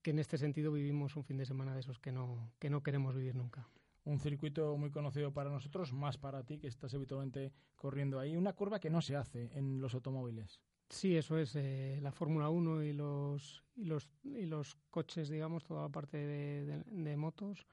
que, 0.01 0.09
en 0.09 0.17
este 0.17 0.39
sentido 0.39 0.71
vivimos 0.71 1.15
un 1.15 1.23
fin 1.23 1.37
de 1.37 1.45
semana 1.45 1.75
de 1.75 1.81
esos 1.81 1.99
que 1.99 2.11
no, 2.11 2.51
que 2.57 2.71
no 2.71 2.81
queremos 2.81 3.15
vivir 3.15 3.35
nunca. 3.35 3.69
Un 4.03 4.19
circuito 4.19 4.75
muy 4.77 4.89
conocido 4.89 5.31
para 5.31 5.51
nosotros, 5.51 5.93
más 5.93 6.17
para 6.17 6.43
ti 6.43 6.57
que 6.57 6.67
estás 6.67 6.95
habitualmente 6.95 7.53
corriendo 7.75 8.19
ahí, 8.19 8.35
una 8.35 8.53
curva 8.53 8.79
que 8.79 8.89
no 8.89 9.01
se 9.01 9.15
hace 9.15 9.51
en 9.53 9.79
los 9.79 9.93
automóviles. 9.93 10.59
Sí, 10.89 11.15
eso 11.15 11.37
es 11.37 11.55
eh, 11.55 11.99
la 12.01 12.11
Fórmula 12.11 12.49
1 12.49 12.83
y 12.83 12.93
los, 12.93 13.63
y, 13.75 13.85
los, 13.85 14.09
y 14.23 14.45
los 14.47 14.75
coches, 14.89 15.29
digamos, 15.29 15.63
toda 15.63 15.83
la 15.83 15.89
parte 15.89 16.17
de, 16.17 16.65
de, 16.65 16.83
de 16.85 17.17
motos 17.17 17.67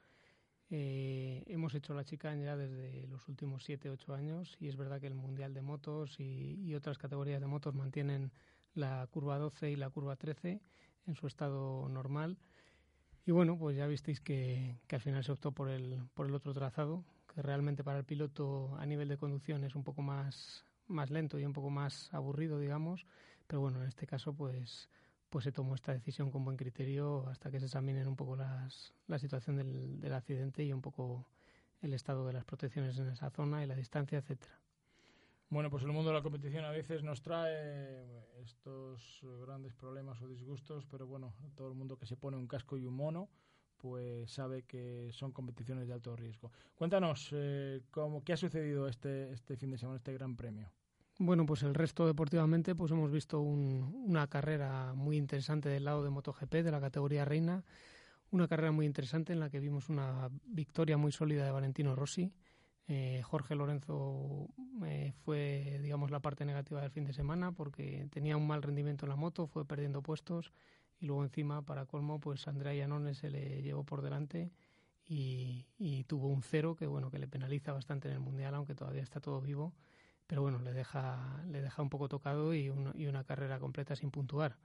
eh, 0.74 1.44
hemos 1.48 1.74
hecho 1.74 1.92
la 1.92 2.02
chica 2.02 2.34
ya 2.34 2.56
desde 2.56 3.06
los 3.08 3.28
últimos 3.28 3.68
7-8 3.68 4.14
años 4.14 4.56
y 4.58 4.68
es 4.68 4.76
verdad 4.76 5.00
que 5.00 5.06
el 5.06 5.14
Mundial 5.14 5.52
de 5.52 5.60
Motos 5.60 6.18
y, 6.18 6.58
y, 6.64 6.74
otras 6.74 6.96
categorías 6.96 7.42
de 7.42 7.46
motos 7.46 7.74
mantienen 7.74 8.32
la 8.74 9.06
curva 9.10 9.36
12 9.36 9.70
y 9.70 9.76
la 9.76 9.90
curva 9.90 10.16
13 10.16 10.62
en 11.06 11.14
su 11.14 11.26
estado 11.26 11.88
normal. 11.90 12.38
Y 13.24 13.32
bueno, 13.32 13.58
pues 13.58 13.76
ya 13.76 13.86
visteis 13.86 14.20
que, 14.20 14.80
al 14.90 15.00
final 15.00 15.22
se 15.22 15.32
optó 15.32 15.52
por 15.52 15.68
el, 15.68 16.00
por 16.14 16.26
el 16.26 16.34
otro 16.34 16.52
trazado, 16.52 17.04
que 17.32 17.42
realmente 17.42 17.84
para 17.84 17.98
el 17.98 18.04
piloto 18.04 18.74
a 18.76 18.86
nivel 18.86 19.08
de 19.08 19.16
conducción 19.16 19.64
es 19.64 19.74
un 19.74 19.84
poco 19.84 20.02
más, 20.02 20.64
más 20.88 21.10
lento 21.10 21.38
y 21.38 21.44
un 21.44 21.52
poco 21.52 21.68
más 21.68 22.12
aburrido, 22.14 22.58
digamos, 22.58 23.06
pero 23.46 23.60
bueno, 23.60 23.82
en 23.82 23.88
este 23.88 24.06
caso 24.06 24.32
pues 24.32 24.88
pues 25.32 25.44
se 25.44 25.52
tomó 25.52 25.74
esta 25.74 25.94
decisión 25.94 26.30
con 26.30 26.44
buen 26.44 26.58
criterio 26.58 27.26
hasta 27.26 27.50
que 27.50 27.58
se 27.58 27.64
examinen 27.64 28.06
un 28.06 28.16
poco 28.16 28.36
las, 28.36 28.92
la 29.06 29.18
situación 29.18 29.56
del, 29.56 30.12
accidente 30.12 30.62
y 30.62 30.74
un 30.74 30.82
poco 30.82 31.26
el 31.80 31.94
estado 31.94 32.26
de 32.26 32.34
las 32.34 32.44
protecciones 32.44 32.98
en 32.98 33.08
esa 33.08 33.30
zona 33.30 33.64
y 33.64 33.66
la 33.66 33.74
distancia, 33.74 34.18
etcétera. 34.18 34.60
Bueno, 35.48 35.70
pues 35.70 35.84
el 35.84 35.92
mundo 35.92 36.10
de 36.10 36.16
la 36.16 36.22
competición 36.22 36.66
a 36.66 36.70
veces 36.70 37.02
nos 37.02 37.22
trae 37.22 38.04
estos 38.42 39.20
grandes 39.40 39.72
problemas 39.72 40.20
o 40.20 40.28
disgustos, 40.28 40.84
pero 40.84 41.06
bueno, 41.06 41.32
todo 41.54 41.68
el 41.68 41.74
mundo 41.74 41.96
que 41.96 42.04
se 42.04 42.16
pone 42.18 42.36
un 42.36 42.46
casco 42.46 42.76
y 42.76 42.84
un 42.84 42.94
mono, 42.94 43.30
pues 43.78 44.30
sabe 44.30 44.64
que 44.64 45.08
son 45.12 45.32
competiciones 45.32 45.88
de 45.88 45.94
alto 45.94 46.14
riesgo. 46.14 46.52
Cuéntanos, 46.74 47.30
eh, 47.32 47.80
cómo, 47.90 48.22
¿qué 48.22 48.34
ha 48.34 48.36
sucedido 48.36 48.86
este, 48.86 49.32
este 49.32 49.56
fin 49.56 49.70
de 49.70 49.78
semana, 49.78 49.96
este 49.96 50.12
gran 50.12 50.36
premio? 50.36 50.70
Bueno, 51.18 51.46
pues 51.46 51.62
el 51.62 51.74
resto 51.74 52.06
deportivamente, 52.06 52.74
pues 52.74 52.90
hemos 52.90 53.10
visto 53.10 53.40
un, 53.40 54.04
una 54.06 54.26
carrera 54.28 54.94
muy 54.94 55.16
interesante 55.16 55.68
del 55.68 55.84
lado 55.84 56.02
de 56.02 56.10
MotoGP, 56.10 56.52
de 56.54 56.70
la 56.70 56.80
categoría 56.80 57.24
reina, 57.24 57.64
una 58.30 58.48
carrera 58.48 58.72
muy 58.72 58.86
interesante 58.86 59.32
en 59.32 59.40
la 59.40 59.50
que 59.50 59.60
vimos 59.60 59.88
una 59.88 60.30
victoria 60.46 60.96
muy 60.96 61.12
sólida 61.12 61.44
de 61.44 61.50
Valentino 61.50 61.94
Rossi. 61.94 62.32
Eh, 62.88 63.22
Jorge 63.24 63.54
Lorenzo 63.54 64.48
eh, 64.84 65.12
fue, 65.24 65.78
digamos, 65.82 66.10
la 66.10 66.20
parte 66.20 66.44
negativa 66.44 66.80
del 66.80 66.90
fin 66.90 67.04
de 67.04 67.12
semana 67.12 67.52
porque 67.52 68.08
tenía 68.10 68.36
un 68.36 68.46
mal 68.46 68.62
rendimiento 68.62 69.04
en 69.04 69.10
la 69.10 69.16
moto, 69.16 69.46
fue 69.46 69.66
perdiendo 69.66 70.02
puestos 70.02 70.52
y 70.98 71.06
luego 71.06 71.24
encima, 71.24 71.62
para 71.62 71.86
colmo, 71.86 72.20
pues 72.20 72.48
Andrea 72.48 72.74
Iannone 72.74 73.14
se 73.14 73.30
le 73.30 73.62
llevó 73.62 73.84
por 73.84 74.02
delante 74.02 74.50
y, 75.04 75.66
y 75.78 76.04
tuvo 76.04 76.28
un 76.28 76.42
cero 76.42 76.74
que, 76.74 76.86
bueno, 76.86 77.10
que 77.10 77.18
le 77.18 77.28
penaliza 77.28 77.72
bastante 77.72 78.08
en 78.08 78.14
el 78.14 78.20
Mundial, 78.20 78.54
aunque 78.54 78.74
todavía 78.74 79.02
está 79.02 79.20
todo 79.20 79.40
vivo 79.40 79.74
pero 80.32 80.40
bueno, 80.40 80.60
le 80.60 80.72
deja, 80.72 81.44
le 81.50 81.60
deja 81.60 81.82
un 81.82 81.90
poco 81.90 82.08
tocado 82.08 82.54
y, 82.54 82.70
un, 82.70 82.90
y 82.94 83.06
una 83.06 83.22
carrera 83.22 83.60
completa 83.60 83.94
sin 83.94 84.10
puntuar. 84.10 84.56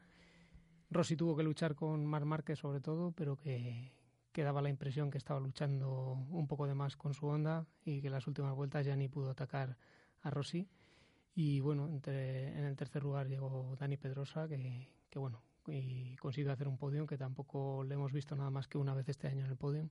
Rossi 0.89 1.17
tuvo 1.17 1.35
que 1.35 1.43
luchar 1.43 1.75
con 1.75 2.05
Mar 2.05 2.23
Márquez 2.23 2.59
sobre 2.59 2.79
todo, 2.79 3.11
pero 3.11 3.35
que, 3.35 3.91
daba 4.33 4.61
la 4.61 4.69
impresión 4.69 5.11
que 5.11 5.17
estaba 5.17 5.41
luchando 5.41 6.25
un 6.29 6.47
poco 6.47 6.67
de 6.67 6.73
más 6.73 6.95
con 6.95 7.13
su 7.13 7.27
onda 7.27 7.67
y 7.83 7.99
que 7.99 8.09
las 8.09 8.27
últimas 8.27 8.55
vueltas 8.55 8.85
ya 8.85 8.95
ni 8.95 9.09
pudo 9.09 9.31
atacar 9.31 9.77
a 10.21 10.29
Rossi. 10.29 10.69
Y 11.35 11.59
bueno, 11.59 11.89
en 11.89 12.63
el 12.63 12.77
tercer 12.77 13.03
lugar 13.03 13.27
llegó 13.27 13.75
Dani 13.77 13.97
Pedrosa, 13.97 14.47
que, 14.47 14.89
que 15.09 15.19
bueno, 15.19 15.43
y 15.67 16.15
consiguió 16.15 16.53
hacer 16.53 16.69
un 16.69 16.77
podio 16.77 17.05
que 17.05 17.17
tampoco 17.17 17.83
le 17.83 17.95
hemos 17.95 18.13
visto 18.13 18.37
nada 18.37 18.51
más 18.51 18.69
que 18.69 18.77
una 18.77 18.93
vez 18.93 19.09
este 19.09 19.27
año 19.27 19.43
en 19.43 19.51
el 19.51 19.57
podio 19.57 19.89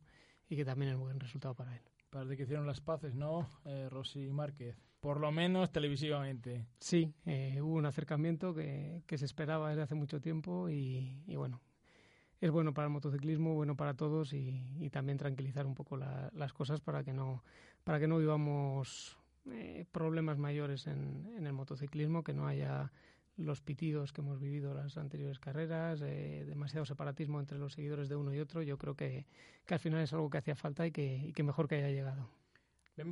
y 0.48 0.56
que 0.56 0.64
también 0.64 0.92
es 0.92 0.94
un 0.96 1.02
buen 1.02 1.20
resultado 1.20 1.54
para 1.54 1.76
él. 1.76 1.82
Parece 2.16 2.34
que 2.38 2.44
hicieron 2.44 2.66
las 2.66 2.80
paces, 2.80 3.14
¿no? 3.14 3.46
Eh, 3.66 3.88
Rossi 3.90 4.24
y 4.24 4.32
Márquez 4.32 4.74
por 5.00 5.20
lo 5.20 5.30
menos 5.30 5.70
televisivamente. 5.70 6.66
Sí, 6.80 7.12
eh, 7.26 7.60
hubo 7.60 7.74
un 7.74 7.84
acercamiento 7.84 8.54
que, 8.54 9.02
que, 9.06 9.18
se 9.18 9.26
esperaba 9.26 9.68
desde 9.68 9.82
hace 9.82 9.94
mucho 9.94 10.22
tiempo 10.22 10.70
y, 10.70 11.22
y, 11.26 11.36
bueno, 11.36 11.60
es 12.40 12.50
bueno 12.50 12.72
para 12.72 12.86
el 12.86 12.92
motociclismo, 12.92 13.54
bueno 13.54 13.76
para 13.76 13.94
todos 13.94 14.32
y, 14.32 14.64
y 14.80 14.88
también 14.88 15.18
tranquilizar 15.18 15.66
un 15.66 15.74
poco 15.74 15.98
la, 15.98 16.30
las 16.32 16.54
cosas 16.54 16.80
para 16.80 17.04
que 17.04 17.12
no, 17.12 17.44
para 17.84 18.00
que 18.00 18.08
no 18.08 18.16
vivamos 18.16 19.18
eh, 19.52 19.84
problemas 19.92 20.38
mayores 20.38 20.86
en, 20.86 21.30
en, 21.36 21.46
el 21.46 21.52
motociclismo, 21.52 22.24
que 22.24 22.32
no 22.32 22.46
haya 22.46 22.90
los 23.36 23.60
pitidos 23.60 24.12
que 24.12 24.22
hemos 24.22 24.40
vivido 24.40 24.72
las 24.74 24.96
anteriores 24.96 25.38
carreras, 25.38 26.00
eh, 26.02 26.44
demasiado 26.46 26.86
separatismo 26.86 27.38
entre 27.38 27.58
los 27.58 27.74
seguidores 27.74 28.08
de 28.08 28.16
uno 28.16 28.34
y 28.34 28.40
otro. 28.40 28.62
Yo 28.62 28.78
creo 28.78 28.94
que, 28.94 29.26
que 29.66 29.74
al 29.74 29.80
final 29.80 30.00
es 30.00 30.12
algo 30.12 30.30
que 30.30 30.38
hacía 30.38 30.56
falta 30.56 30.86
y 30.86 30.92
que, 30.92 31.16
y 31.18 31.32
que 31.32 31.42
mejor 31.42 31.68
que 31.68 31.76
haya 31.76 31.90
llegado. 31.90 32.28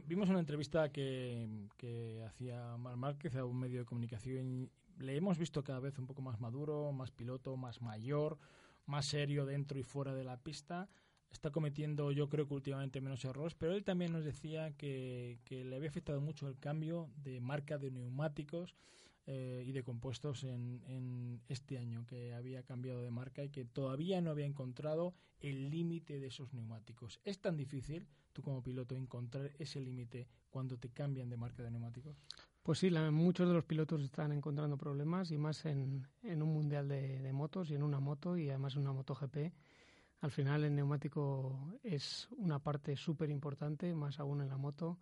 Vimos 0.06 0.30
una 0.30 0.40
entrevista 0.40 0.90
que, 0.90 1.68
que 1.76 2.22
hacía 2.26 2.76
Mar 2.78 2.96
Márquez 2.96 3.36
a 3.36 3.44
un 3.44 3.60
medio 3.60 3.80
de 3.80 3.84
comunicación. 3.84 4.70
Le 4.98 5.14
hemos 5.14 5.36
visto 5.36 5.62
cada 5.62 5.80
vez 5.80 5.98
un 5.98 6.06
poco 6.06 6.22
más 6.22 6.40
maduro, 6.40 6.90
más 6.92 7.10
piloto, 7.10 7.54
más 7.58 7.82
mayor, 7.82 8.38
más 8.86 9.04
serio 9.04 9.44
dentro 9.44 9.78
y 9.78 9.82
fuera 9.82 10.14
de 10.14 10.24
la 10.24 10.38
pista. 10.38 10.88
Está 11.30 11.50
cometiendo, 11.50 12.12
yo 12.12 12.30
creo 12.30 12.46
que 12.46 12.54
últimamente 12.54 13.02
menos 13.02 13.24
errores, 13.26 13.54
pero 13.54 13.74
él 13.74 13.84
también 13.84 14.12
nos 14.12 14.24
decía 14.24 14.72
que, 14.72 15.40
que 15.44 15.64
le 15.64 15.76
había 15.76 15.90
afectado 15.90 16.20
mucho 16.20 16.48
el 16.48 16.58
cambio 16.58 17.10
de 17.16 17.40
marca 17.40 17.76
de 17.76 17.90
neumáticos 17.90 18.74
eh, 19.26 19.64
y 19.66 19.72
de 19.72 19.82
compuestos 19.82 20.44
en, 20.44 20.82
en, 20.86 21.40
este 21.48 21.78
año, 21.78 22.06
que 22.06 22.34
había 22.34 22.62
cambiado 22.62 23.02
de 23.02 23.10
marca 23.10 23.42
y 23.44 23.48
que 23.48 23.64
todavía 23.64 24.20
no 24.20 24.30
había 24.30 24.46
encontrado 24.46 25.14
el 25.40 25.70
límite 25.70 26.20
de 26.20 26.26
esos 26.26 26.52
neumáticos. 26.52 27.20
Es 27.24 27.40
tan 27.40 27.56
difícil 27.56 28.06
tú 28.34 28.42
como 28.42 28.62
piloto 28.62 28.94
encontrar 28.94 29.50
ese 29.58 29.80
límite 29.80 30.28
cuando 30.50 30.76
te 30.76 30.90
cambian 30.90 31.30
de 31.30 31.36
marca 31.38 31.62
de 31.62 31.70
neumáticos? 31.70 32.16
Pues 32.62 32.78
sí, 32.78 32.90
la, 32.90 33.10
muchos 33.10 33.48
de 33.48 33.54
los 33.54 33.64
pilotos 33.64 34.02
están 34.02 34.32
encontrando 34.32 34.76
problemas 34.76 35.30
y 35.30 35.38
más 35.38 35.64
en, 35.64 36.06
en 36.22 36.42
un 36.42 36.52
mundial 36.52 36.88
de, 36.88 37.20
de, 37.20 37.32
motos 37.32 37.70
y 37.70 37.74
en 37.74 37.82
una 37.82 38.00
moto 38.00 38.36
y 38.36 38.50
además 38.50 38.74
en 38.74 38.82
una 38.82 38.92
moto 38.92 39.14
GP. 39.14 39.52
Al 40.20 40.30
final 40.30 40.64
el 40.64 40.74
neumático 40.74 41.78
es 41.82 42.28
una 42.36 42.58
parte 42.58 42.96
súper 42.96 43.30
importante, 43.30 43.94
más 43.94 44.18
aún 44.18 44.40
en 44.42 44.48
la 44.48 44.56
moto 44.56 44.98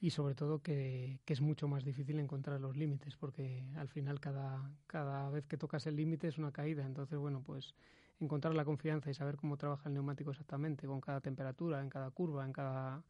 y 0.00 0.10
sobre 0.10 0.34
todo 0.34 0.60
que, 0.60 1.20
que, 1.24 1.32
es 1.32 1.40
mucho 1.40 1.66
más 1.66 1.84
difícil 1.84 2.18
encontrar 2.20 2.60
los 2.60 2.76
límites 2.76 3.16
porque 3.16 3.64
al 3.76 3.88
final 3.88 4.20
cada, 4.20 4.70
cada 4.86 5.28
vez 5.30 5.46
que 5.46 5.56
tocas 5.56 5.86
el 5.86 5.96
límite 5.96 6.28
es 6.28 6.38
una 6.38 6.52
caída. 6.52 6.86
Entonces, 6.86 7.18
bueno, 7.18 7.42
pues 7.44 7.74
encontrar 8.20 8.54
la 8.54 8.64
confianza 8.64 9.10
y 9.10 9.14
saber 9.14 9.36
cómo 9.36 9.56
trabaja 9.56 9.88
el 9.88 9.94
neumático 9.94 10.30
exactamente, 10.30 10.86
con 10.86 11.00
cada 11.00 11.20
temperatura, 11.20 11.80
en 11.80 11.88
cada 11.88 12.10
curva, 12.10 12.44
en 12.44 12.52
cada 12.52 13.04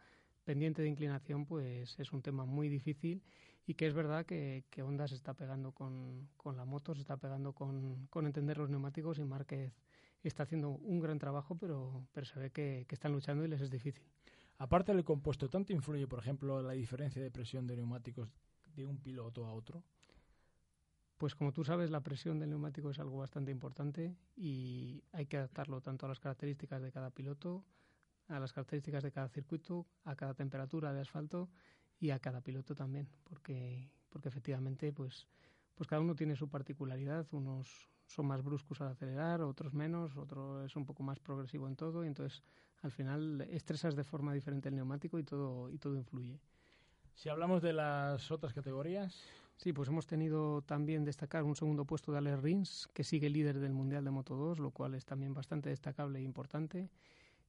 pendiente 0.44 0.82
de 0.82 0.88
inclinación, 0.88 1.44
pues 1.44 1.98
es 1.98 2.12
un 2.12 2.22
tema 2.22 2.46
muy 2.46 2.68
difícil 2.68 3.22
y 3.66 3.74
que 3.74 3.86
es 3.86 3.92
verdad 3.92 4.24
que, 4.24 4.64
que 4.70 4.82
Honda 4.82 5.06
se 5.06 5.14
está 5.14 5.34
pegando 5.34 5.72
con, 5.72 6.28
con, 6.38 6.56
la 6.56 6.64
moto, 6.64 6.94
se 6.94 7.02
está 7.02 7.18
pegando 7.18 7.52
con, 7.52 8.06
con 8.06 8.26
entender 8.26 8.56
los 8.56 8.70
neumáticos 8.70 9.18
y 9.18 9.24
Márquez 9.24 9.74
está 10.22 10.44
haciendo 10.44 10.70
un 10.70 11.00
gran 11.00 11.18
trabajo, 11.18 11.56
pero, 11.56 12.06
pero 12.12 12.26
se 12.26 12.38
ve 12.38 12.50
que, 12.50 12.86
que 12.88 12.94
están 12.94 13.12
luchando 13.12 13.44
y 13.44 13.48
les 13.48 13.60
es 13.60 13.70
difícil. 13.70 14.04
Aparte 14.58 14.92
del 14.92 15.04
compuesto, 15.04 15.48
¿tanto 15.48 15.72
influye, 15.72 16.08
por 16.08 16.18
ejemplo, 16.18 16.60
la 16.62 16.72
diferencia 16.72 17.22
de 17.22 17.30
presión 17.30 17.66
de 17.66 17.76
neumáticos 17.76 18.28
de 18.74 18.86
un 18.86 18.98
piloto 18.98 19.46
a 19.46 19.52
otro? 19.52 19.84
Pues 21.16 21.34
como 21.34 21.52
tú 21.52 21.64
sabes, 21.64 21.90
la 21.90 22.00
presión 22.00 22.38
del 22.38 22.50
neumático 22.50 22.90
es 22.90 22.98
algo 22.98 23.18
bastante 23.18 23.50
importante 23.50 24.16
y 24.36 25.02
hay 25.12 25.26
que 25.26 25.36
adaptarlo 25.36 25.80
tanto 25.80 26.06
a 26.06 26.08
las 26.08 26.20
características 26.20 26.82
de 26.82 26.92
cada 26.92 27.10
piloto, 27.10 27.64
a 28.28 28.38
las 28.38 28.52
características 28.52 29.02
de 29.02 29.12
cada 29.12 29.28
circuito, 29.28 29.86
a 30.04 30.16
cada 30.16 30.34
temperatura 30.34 30.92
de 30.92 31.00
asfalto 31.00 31.50
y 31.98 32.10
a 32.10 32.18
cada 32.18 32.40
piloto 32.40 32.74
también, 32.74 33.08
porque, 33.24 33.90
porque 34.08 34.28
efectivamente 34.28 34.92
pues, 34.92 35.26
pues 35.74 35.88
cada 35.88 36.02
uno 36.02 36.14
tiene 36.14 36.36
su 36.36 36.48
particularidad, 36.48 37.26
unos 37.32 37.90
son 38.06 38.26
más 38.26 38.42
bruscos 38.42 38.80
al 38.80 38.88
acelerar, 38.88 39.42
otros 39.42 39.74
menos, 39.74 40.16
otro 40.16 40.64
es 40.64 40.74
un 40.76 40.86
poco 40.86 41.02
más 41.02 41.18
progresivo 41.18 41.68
en 41.68 41.76
todo 41.76 42.04
y 42.04 42.06
entonces 42.06 42.42
al 42.82 42.90
final 42.90 43.40
estresas 43.50 43.96
de 43.96 44.04
forma 44.04 44.32
diferente 44.32 44.68
el 44.68 44.76
neumático 44.76 45.18
y 45.18 45.24
todo, 45.24 45.70
y 45.70 45.78
todo 45.78 45.96
influye. 45.96 46.38
Si 47.14 47.28
hablamos 47.28 47.62
de 47.62 47.72
las 47.72 48.30
otras 48.30 48.52
categorías, 48.52 49.24
Sí, 49.58 49.72
pues 49.72 49.88
hemos 49.88 50.06
tenido 50.06 50.62
también 50.62 51.04
destacar 51.04 51.42
un 51.42 51.56
segundo 51.56 51.84
puesto 51.84 52.12
de 52.12 52.18
Alex 52.18 52.40
Rins, 52.42 52.88
que 52.94 53.02
sigue 53.02 53.28
líder 53.28 53.58
del 53.58 53.72
Mundial 53.72 54.04
de 54.04 54.12
Moto 54.12 54.36
2, 54.36 54.60
lo 54.60 54.70
cual 54.70 54.94
es 54.94 55.04
también 55.04 55.34
bastante 55.34 55.68
destacable 55.68 56.20
e 56.20 56.22
importante. 56.22 56.88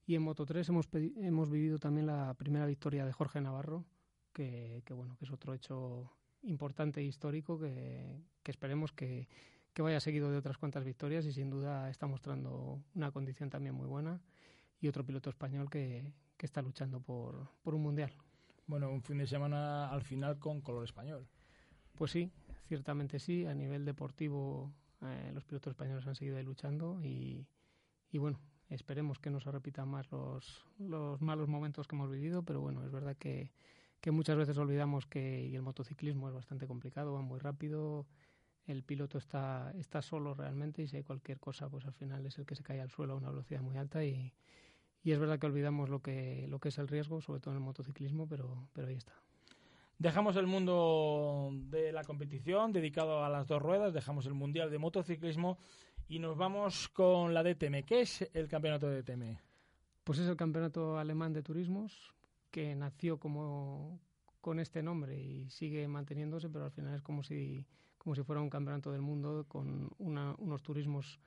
Y 0.07 0.15
en 0.15 0.23
Moto 0.23 0.43
3 0.43 0.67
hemos, 0.69 0.89
hemos 0.91 1.51
vivido 1.51 1.77
también 1.77 2.07
la 2.07 2.33
primera 2.33 2.65
victoria 2.65 3.05
de 3.05 3.13
Jorge 3.13 3.41
Navarro, 3.41 3.85
que, 4.33 4.81
que 4.85 4.93
bueno, 4.95 5.17
que 5.17 5.25
es 5.25 5.31
otro 5.31 5.53
hecho 5.53 6.11
importante 6.41 6.99
e 6.99 7.03
histórico 7.03 7.59
que, 7.59 8.23
que 8.41 8.49
esperemos 8.49 8.91
que, 8.91 9.27
que 9.71 9.83
vaya 9.83 9.99
seguido 9.99 10.31
de 10.31 10.37
otras 10.37 10.57
cuantas 10.57 10.83
victorias 10.83 11.27
y 11.27 11.31
sin 11.31 11.51
duda 11.51 11.91
está 11.91 12.07
mostrando 12.07 12.81
una 12.95 13.11
condición 13.11 13.51
también 13.51 13.75
muy 13.75 13.85
buena. 13.85 14.19
Y 14.81 14.87
otro 14.87 15.05
piloto 15.05 15.29
español 15.29 15.69
que, 15.69 16.13
que 16.37 16.45
está 16.45 16.61
luchando 16.61 17.01
por, 17.01 17.49
por 17.61 17.75
un 17.75 17.83
Mundial. 17.83 18.13
Bueno, 18.65 18.89
un 18.89 19.01
fin 19.01 19.17
de 19.17 19.27
semana 19.27 19.89
al 19.89 20.03
final 20.03 20.39
con 20.39 20.61
color 20.61 20.83
español. 20.83 21.27
Pues 21.95 22.11
sí, 22.11 22.31
ciertamente 22.67 23.19
sí. 23.19 23.45
A 23.45 23.53
nivel 23.53 23.83
deportivo, 23.83 24.71
eh, 25.01 25.31
los 25.33 25.43
pilotos 25.43 25.71
españoles 25.71 26.07
han 26.07 26.15
seguido 26.15 26.37
ahí 26.37 26.43
luchando 26.43 27.03
y, 27.03 27.45
y, 28.11 28.17
bueno, 28.19 28.39
esperemos 28.69 29.19
que 29.19 29.29
no 29.31 29.39
se 29.41 29.51
repitan 29.51 29.89
más 29.89 30.09
los, 30.11 30.65
los 30.77 31.21
malos 31.21 31.49
momentos 31.49 31.87
que 31.87 31.95
hemos 31.95 32.09
vivido, 32.09 32.43
pero 32.43 32.61
bueno, 32.61 32.85
es 32.85 32.91
verdad 32.91 33.17
que, 33.17 33.51
que 33.99 34.11
muchas 34.11 34.37
veces 34.37 34.57
olvidamos 34.57 35.05
que 35.05 35.45
y 35.45 35.55
el 35.55 35.61
motociclismo 35.61 36.29
es 36.29 36.33
bastante 36.33 36.67
complicado, 36.67 37.13
va 37.13 37.21
muy 37.21 37.39
rápido, 37.39 38.07
el 38.65 38.83
piloto 38.83 39.17
está, 39.17 39.73
está 39.75 40.01
solo 40.01 40.35
realmente 40.35 40.83
y 40.83 40.87
si 40.87 40.97
hay 40.97 41.03
cualquier 41.03 41.39
cosa, 41.39 41.69
pues 41.69 41.85
al 41.85 41.93
final 41.93 42.25
es 42.25 42.37
el 42.37 42.45
que 42.45 42.55
se 42.55 42.63
cae 42.63 42.79
al 42.79 42.91
suelo 42.91 43.13
a 43.13 43.17
una 43.17 43.31
velocidad 43.31 43.61
muy 43.61 43.77
alta 43.77 44.05
y, 44.05 44.31
y 45.03 45.11
es 45.11 45.19
verdad 45.19 45.39
que 45.39 45.47
olvidamos 45.47 45.89
lo 45.89 46.01
que, 46.01 46.45
lo 46.49 46.59
que 46.59 46.69
es 46.69 46.77
el 46.77 46.87
riesgo, 46.87 47.21
sobre 47.21 47.39
todo 47.39 47.53
en 47.53 47.59
el 47.59 47.63
motociclismo, 47.63 48.27
pero, 48.27 48.67
pero 48.73 48.87
ahí 48.87 48.95
está. 48.95 49.13
Dejamos 49.97 50.37
el 50.37 50.47
mundo 50.47 51.49
de 51.51 51.91
la 51.91 52.03
competición 52.03 52.71
dedicado 52.71 53.23
a 53.23 53.29
las 53.29 53.47
dos 53.47 53.61
ruedas, 53.61 53.93
dejamos 53.93 54.25
el 54.25 54.33
Mundial 54.33 54.71
de 54.71 54.77
Motociclismo 54.77 55.57
y 56.07 56.19
nos 56.19 56.37
vamos 56.37 56.87
con 56.89 57.33
la 57.33 57.43
DTM. 57.43 57.83
¿Qué 57.85 58.01
es 58.01 58.29
el 58.33 58.47
campeonato 58.47 58.89
de 58.89 59.03
DTM? 59.03 59.37
Pues 60.03 60.19
es 60.19 60.27
el 60.27 60.37
campeonato 60.37 60.97
alemán 60.97 61.33
de 61.33 61.43
turismos 61.43 62.13
que 62.49 62.75
nació 62.75 63.19
como 63.19 63.99
con 64.41 64.59
este 64.59 64.81
nombre 64.81 65.19
y 65.19 65.49
sigue 65.49 65.87
manteniéndose, 65.87 66.49
pero 66.49 66.65
al 66.65 66.71
final 66.71 66.95
es 66.95 67.01
como 67.01 67.21
si, 67.21 67.65
como 67.97 68.15
si 68.15 68.23
fuera 68.23 68.41
un 68.41 68.49
campeonato 68.49 68.91
del 68.91 69.01
mundo 69.01 69.45
con 69.47 69.91
unos 69.97 70.63
turismos 70.63 71.19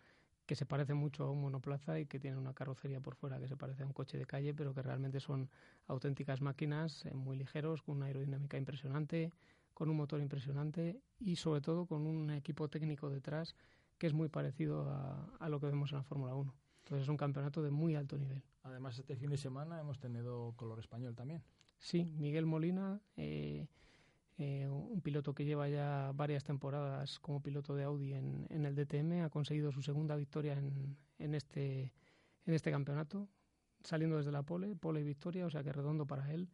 que 0.47 0.57
se 0.57 0.67
parecen 0.67 0.97
mucho 0.97 1.25
a 1.25 1.31
un 1.31 1.41
monoplaza 1.41 1.99
y 1.99 2.07
que 2.07 2.19
tienen 2.19 2.39
una 2.39 2.55
carrocería 2.55 3.01
por 3.01 3.15
fuera 3.15 3.39
que 3.39 3.49
se 3.49 3.57
parece 3.57 3.83
a 3.83 3.87
un 3.87 3.93
coche 3.93 4.19
de 4.19 4.27
calle, 4.27 4.55
pero 4.55 4.75
que 4.75 4.83
realmente 4.83 5.21
son 5.21 5.49
auténticas 5.87 6.41
máquinas 6.41 7.05
eh, 7.07 7.15
muy 7.15 7.37
ligeros, 7.37 7.83
con 7.83 7.97
una 7.97 8.07
aerodinámica 8.07 8.57
impresionante, 8.57 9.33
con 9.75 9.89
un 9.89 9.97
motor 9.97 10.21
impresionante 10.21 11.01
y 11.19 11.37
sobre 11.37 11.61
todo 11.61 11.87
con 11.87 12.07
un 12.07 12.31
equipo 12.31 12.69
técnico 12.69 13.09
detrás 13.09 13.55
que 13.99 14.07
es 14.07 14.15
muy 14.15 14.29
parecido 14.29 14.91
a, 15.39 15.49
lo 15.49 15.61
que 15.61 15.67
vemos 15.67 15.93
en 15.93 15.99
la 15.99 16.03
Fórmula 16.03 16.35
1. 16.35 16.53
Entonces 16.79 17.05
es 17.05 17.09
un 17.09 17.17
campeonato 17.17 17.63
de 17.63 17.71
muy 17.71 17.95
alto 17.95 18.19
nivel. 18.19 18.43
Además, 18.65 18.99
este 18.99 19.17
fin 19.17 19.31
de 19.31 19.37
semana 19.37 19.79
hemos 19.79 20.01
tenido 20.01 20.55
color 20.57 20.81
español 20.81 21.15
también. 21.15 21.43
Sí, 21.79 22.13
Miguel 22.19 22.45
Molina, 22.45 23.01
eh, 23.17 23.69
eh, 24.39 24.67
un 24.69 25.01
piloto 25.03 25.35
que 25.35 25.45
lleva 25.45 25.69
ya 25.69 26.13
varias 26.15 26.45
temporadas 26.45 27.19
como 27.21 27.43
piloto 27.43 27.75
de 27.75 27.85
Audi 27.85 28.15
en, 28.15 28.47
el 28.51 28.75
DTM, 28.75 29.25
ha 29.25 29.31
conseguido 29.31 29.73
su 29.73 29.83
segunda 29.83 30.17
victoria 30.17 30.61
este, 31.19 31.93
en 32.47 32.55
este 32.55 32.71
campeonato, 32.71 33.29
saliendo 33.83 34.17
desde 34.17 34.33
la 34.33 34.43
pole, 34.43 34.75
pole 34.77 35.01
y 35.01 35.05
victoria, 35.05 35.47
o 35.47 35.51
sea 35.51 35.63
que 35.63 35.73
redondo 35.73 36.07
para 36.07 36.33
él. 36.33 36.49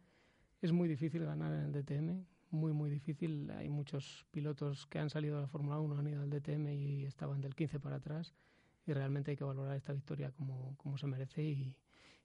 Es 0.61 0.71
muy 0.71 0.87
difícil 0.89 1.23
ganar 1.23 1.53
en 1.53 1.61
el 1.61 1.71
DTM, 1.71 2.25
muy, 2.51 2.73
muy 2.73 2.89
difícil. 2.89 3.49
Hay 3.51 3.69
muchos 3.69 4.25
pilotos 4.31 4.87
que 4.87 4.99
han 4.99 5.09
salido 5.09 5.35
de 5.35 5.43
la 5.43 5.47
Fórmula 5.47 5.79
1, 5.79 5.97
han 5.97 6.07
ido 6.07 6.21
al 6.21 6.29
DTM 6.29 6.67
y 6.69 7.05
estaban 7.05 7.41
del 7.41 7.55
15 7.55 7.79
para 7.79 7.97
atrás. 7.97 8.33
Y 8.85 8.93
realmente 8.93 9.31
hay 9.31 9.37
que 9.37 9.43
valorar 9.43 9.75
esta 9.75 9.93
victoria 9.93 10.31
como, 10.31 10.97
se 10.97 11.07
merece 11.07 11.43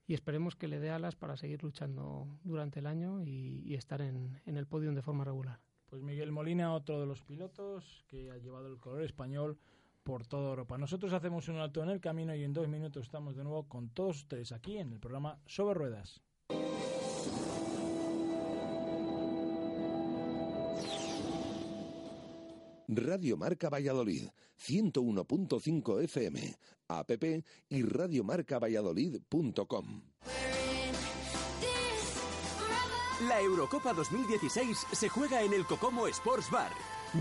y, 0.07 0.13
esperemos 0.13 0.55
que 0.55 0.67
le 0.67 0.79
dé 0.79 0.89
alas 0.89 1.15
para 1.15 1.37
seguir 1.37 1.63
luchando 1.63 2.27
durante 2.43 2.79
el 2.79 2.87
año 2.87 3.21
y, 3.23 3.73
estar 3.75 4.01
en, 4.01 4.41
en 4.45 4.57
el 4.57 4.67
podio 4.67 4.93
de 4.93 5.01
forma 5.01 5.23
regular. 5.23 5.59
Pues 5.87 6.01
Miguel 6.01 6.31
Molina, 6.31 6.73
otro 6.73 6.99
de 6.99 7.05
los 7.05 7.21
pilotos 7.21 8.05
que 8.07 8.31
ha 8.31 8.37
llevado 8.37 8.67
el 8.67 8.79
color 8.79 9.03
español 9.03 9.57
por 10.03 10.25
toda 10.25 10.49
Europa. 10.49 10.77
Nosotros 10.77 11.13
hacemos 11.13 11.47
un 11.47 11.57
alto 11.57 11.81
en 11.81 11.89
el 11.89 11.99
camino 11.99 12.35
y 12.35 12.43
en 12.43 12.53
dos 12.53 12.67
minutos 12.67 13.03
estamos 13.03 13.35
de 13.35 13.43
nuevo 13.43 13.67
con 13.67 13.89
todos 13.89 14.17
ustedes 14.17 14.51
aquí 14.51 14.77
en 14.77 14.93
el 14.93 14.99
programa 14.99 15.39
Sobre 15.47 15.73
Ruedas. 15.73 16.24
Radio 22.87 23.37
Marca 23.37 23.69
Valladolid, 23.69 24.27
101.5 24.59 26.03
FM, 26.03 26.59
app 26.87 27.11
y 27.69 27.81
radiomarcavalladolid.com. 27.81 30.01
La 33.29 33.39
Eurocopa 33.39 33.93
2016 33.93 34.87
se 34.91 35.07
juega 35.07 35.41
en 35.41 35.53
el 35.53 35.65
Cocomo 35.65 36.05
Sports 36.07 36.51
Bar. 36.51 36.71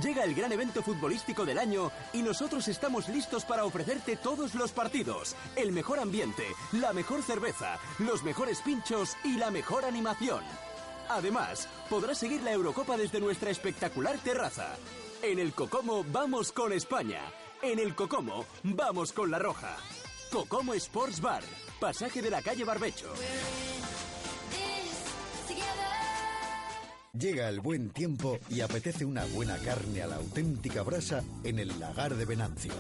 Llega 0.02 0.25
el 0.25 0.35
gran 0.35 0.50
evento 0.50 0.83
futbolístico 0.83 1.44
del 1.44 1.56
año 1.56 1.92
y 2.12 2.23
nosotros 2.23 2.66
estamos 2.66 3.09
listos 3.09 3.44
para 3.44 3.64
ofrecerte 3.64 4.16
todos 4.16 4.56
los 4.56 4.73
partidos, 4.73 5.37
el 5.54 5.71
mejor 5.71 6.00
ambiente, 6.00 6.42
la 6.73 6.92
mejor 6.92 7.23
cerveza, 7.23 7.78
los 8.00 8.25
mejores 8.25 8.61
pinchos 8.61 9.16
y 9.23 9.37
la 9.37 9.52
mejor 9.52 9.85
animación. 9.85 10.42
Además, 11.09 11.68
podrás 11.88 12.18
seguir 12.18 12.42
la 12.42 12.52
Eurocopa 12.52 12.97
desde 12.97 13.21
nuestra 13.21 13.50
espectacular 13.50 14.18
terraza. 14.18 14.75
En 15.25 15.38
el 15.38 15.54
Cocomo 15.54 16.04
vamos 16.12 16.52
con 16.52 16.71
España. 16.75 17.23
En 17.62 17.78
el 17.78 17.95
Cocomo 17.95 18.45
vamos 18.62 19.11
con 19.14 19.31
la 19.31 19.38
Roja. 19.38 19.75
Cocomo 20.31 20.75
Sports 20.75 21.23
Bar, 21.23 21.43
pasaje 21.81 22.21
de 22.21 22.28
la 22.28 22.43
calle 22.43 22.62
Barbecho. 22.62 23.11
Llega 27.19 27.49
el 27.49 27.61
buen 27.61 27.88
tiempo 27.88 28.38
y 28.50 28.61
apetece 28.61 29.07
una 29.07 29.25
buena 29.25 29.57
carne 29.57 30.02
a 30.02 30.09
la 30.09 30.16
auténtica 30.16 30.83
brasa 30.83 31.25
en 31.43 31.59
el 31.59 31.81
lagar 31.81 32.16
de 32.16 32.26
Venancio. 32.26 32.73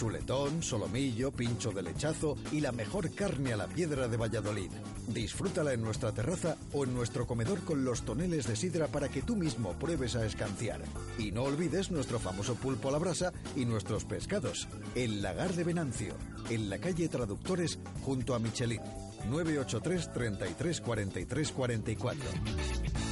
Chuletón, 0.00 0.62
solomillo, 0.62 1.30
pincho 1.30 1.72
de 1.72 1.82
lechazo 1.82 2.34
y 2.52 2.62
la 2.62 2.72
mejor 2.72 3.14
carne 3.14 3.52
a 3.52 3.58
la 3.58 3.66
piedra 3.66 4.08
de 4.08 4.16
Valladolid. 4.16 4.70
Disfrútala 5.08 5.74
en 5.74 5.82
nuestra 5.82 6.10
terraza 6.10 6.56
o 6.72 6.84
en 6.84 6.94
nuestro 6.94 7.26
comedor 7.26 7.60
con 7.66 7.84
los 7.84 8.00
toneles 8.00 8.46
de 8.46 8.56
sidra 8.56 8.86
para 8.86 9.10
que 9.10 9.20
tú 9.20 9.36
mismo 9.36 9.74
pruebes 9.74 10.16
a 10.16 10.24
escanciar. 10.24 10.80
Y 11.18 11.32
no 11.32 11.42
olvides 11.42 11.90
nuestro 11.90 12.18
famoso 12.18 12.54
pulpo 12.54 12.88
a 12.88 12.92
la 12.92 12.98
brasa 12.98 13.34
y 13.54 13.66
nuestros 13.66 14.06
pescados. 14.06 14.68
El 14.94 15.20
lagar 15.20 15.52
de 15.52 15.64
Venancio, 15.64 16.14
en 16.48 16.70
la 16.70 16.78
calle 16.78 17.10
Traductores 17.10 17.78
junto 18.00 18.34
a 18.34 18.38
Michelin. 18.38 18.80
983 19.28 20.14
33 20.14 20.80
43 20.80 21.52
44. 21.52 23.09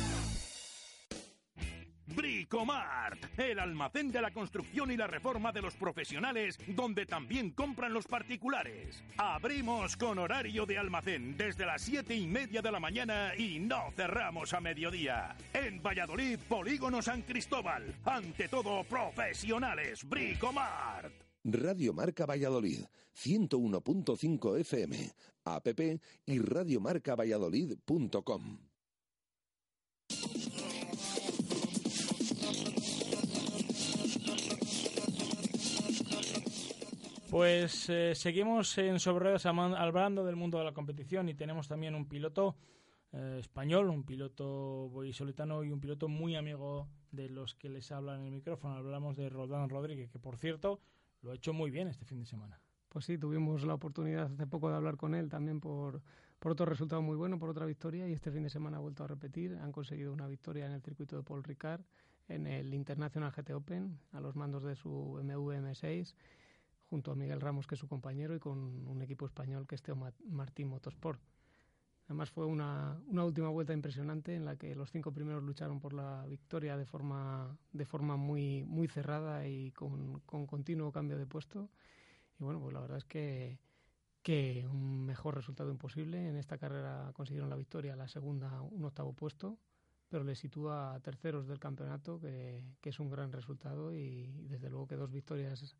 Bricomart, 2.59 3.39
el 3.39 3.61
almacén 3.61 4.11
de 4.11 4.21
la 4.21 4.33
construcción 4.33 4.91
y 4.91 4.97
la 4.97 5.07
reforma 5.07 5.53
de 5.53 5.63
los 5.63 5.77
profesionales, 5.77 6.59
donde 6.67 7.07
también 7.07 7.53
compran 7.53 7.93
los 7.93 8.09
particulares. 8.09 9.05
Abrimos 9.17 9.97
con 9.97 10.19
horario 10.19 10.67
de 10.67 10.77
almacén 10.77 11.37
desde 11.37 11.65
las 11.65 11.83
siete 11.83 12.17
y 12.17 12.27
media 12.27 12.61
de 12.61 12.73
la 12.73 12.81
mañana 12.81 13.37
y 13.37 13.61
no 13.61 13.93
cerramos 13.95 14.53
a 14.55 14.61
mediodía. 14.61 15.37
En 15.53 15.81
Valladolid, 15.81 16.41
Polígono 16.49 17.01
San 17.01 17.23
Cristóbal. 17.23 17.95
Ante 18.05 18.49
todo, 18.49 18.83
profesionales. 18.83 20.03
Bricomart. 20.03 21.13
Radio 21.45 21.93
Marca 21.93 22.27
Valladolid, 22.27 22.81
101.5 23.15 24.59
FM, 24.59 25.13
app 25.45 25.69
y 26.27 26.41
radiomarcavalladolid.com. 26.41 28.59
Pues 37.31 37.91
eh, 37.91 38.15
seguimos 38.15 38.79
en 38.79 38.99
Sobre 38.99 39.25
Ruedas 39.25 39.45
hablando 39.45 40.25
del 40.25 40.37
mundo 40.37 40.57
de 40.57 40.65
la 40.65 40.73
competición 40.73 41.29
y 41.29 41.35
tenemos 41.35 41.69
también 41.69 41.95
un 41.95 42.09
piloto 42.09 42.57
eh, 43.13 43.37
español, 43.39 43.91
un 43.91 44.05
piloto 44.05 44.89
boisolitano 44.89 45.63
y 45.63 45.71
un 45.71 45.79
piloto 45.79 46.09
muy 46.09 46.37
amigo 46.37 46.89
de 47.13 47.29
los 47.29 47.55
que 47.55 47.69
les 47.69 47.93
hablan 47.93 48.21
en 48.21 48.27
el 48.29 48.33
micrófono. 48.33 48.77
Hablamos 48.77 49.15
de 49.15 49.29
Roldán 49.29 49.69
Rodríguez, 49.69 50.11
que 50.11 50.19
por 50.19 50.39
cierto 50.39 50.81
lo 51.21 51.33
ha 51.33 51.35
hecho 51.35 51.53
muy 51.53 51.71
bien 51.71 51.89
este 51.89 52.07
fin 52.07 52.19
de 52.19 52.25
semana. 52.25 52.63
Pues 52.89 53.05
sí, 53.05 53.19
tuvimos 53.19 53.63
la 53.63 53.75
oportunidad 53.75 54.33
hace 54.33 54.47
poco 54.47 54.71
de 54.71 54.77
hablar 54.77 54.97
con 54.97 55.15
él 55.15 55.29
también 55.29 55.61
por, 55.61 56.01
por 56.39 56.53
otro 56.53 56.65
resultado 56.65 57.03
muy 57.03 57.17
bueno, 57.17 57.39
por 57.39 57.51
otra 57.51 57.67
victoria 57.67 58.09
y 58.09 58.15
este 58.15 58.31
fin 58.31 58.43
de 58.43 58.49
semana 58.49 58.79
ha 58.79 58.81
vuelto 58.81 59.05
a 59.05 59.07
repetir. 59.07 59.55
Han 59.61 59.71
conseguido 59.71 60.15
una 60.15 60.27
victoria 60.29 60.65
en 60.65 60.73
el 60.73 60.81
circuito 60.81 61.19
de 61.19 61.23
Paul 61.23 61.45
Ricard 61.45 61.83
en 62.27 62.47
el 62.47 62.73
International 62.73 63.31
GT 63.37 63.51
Open 63.51 64.01
a 64.13 64.21
los 64.21 64.35
mandos 64.35 64.63
de 64.63 64.77
su 64.77 65.21
MV 65.23 65.61
M6 65.61 66.15
junto 66.89 67.13
a 67.13 67.15
Miguel 67.15 67.41
Ramos, 67.41 67.67
que 67.67 67.75
es 67.75 67.81
su 67.81 67.89
compañero, 67.89 68.35
y 68.35 68.39
con 68.39 68.87
un 68.87 69.03
equipo 69.03 69.27
español 69.27 69.67
que 69.67 69.75
es 69.75 69.83
Teo 69.83 69.97
Martín 70.27 70.69
Motorsport. 70.69 71.21
Además 72.07 72.31
fue 72.31 72.47
una, 72.47 72.99
una, 73.09 73.25
última 73.25 73.51
vuelta 73.51 73.75
impresionante 73.75 74.35
en 74.35 74.47
la 74.47 74.57
que 74.57 74.75
los 74.75 74.91
cinco 74.91 75.13
primeros 75.13 75.43
lucharon 75.43 75.79
por 75.79 75.93
la 75.93 76.25
victoria 76.27 76.79
de 76.79 76.87
forma, 76.87 77.59
de 77.73 77.85
forma 77.85 78.17
muy, 78.17 78.65
muy 78.65 78.89
cerrada 78.89 79.47
y 79.47 79.73
con, 79.73 80.21
con 80.21 80.47
continuo 80.47 80.91
cambio 80.91 81.19
de 81.19 81.27
puesto. 81.27 81.69
Y 82.41 82.45
bueno, 82.45 82.61
pues 82.61 82.73
la 82.73 82.81
verdad 82.81 82.97
es 82.97 83.05
que, 83.05 83.59
que 84.23 84.67
un 84.71 85.05
mejor 85.05 85.35
resultado 85.35 85.71
imposible. 85.71 86.29
En 86.29 86.37
esta 86.37 86.57
carrera 86.57 87.11
consiguieron 87.13 87.51
la 87.51 87.57
victoria, 87.57 87.95
la 87.95 88.09
segunda 88.09 88.63
un 88.63 88.87
octavo 88.87 89.13
puesto, 89.13 89.59
pero 90.09 90.25
le 90.25 90.35
sitúa 90.35 90.95
a 90.95 91.01
terceros 91.01 91.47
del 91.47 91.59
campeonato, 91.59 92.19
que, 92.19 92.65
que 92.81 92.89
es 92.89 93.01
un 93.01 93.11
gran 93.11 93.33
resultado 93.33 93.93
y 93.95 94.33
desde 94.49 94.71
luego 94.71 94.89
que 94.89 94.97
dos 94.97 95.11
victorias 95.11 95.77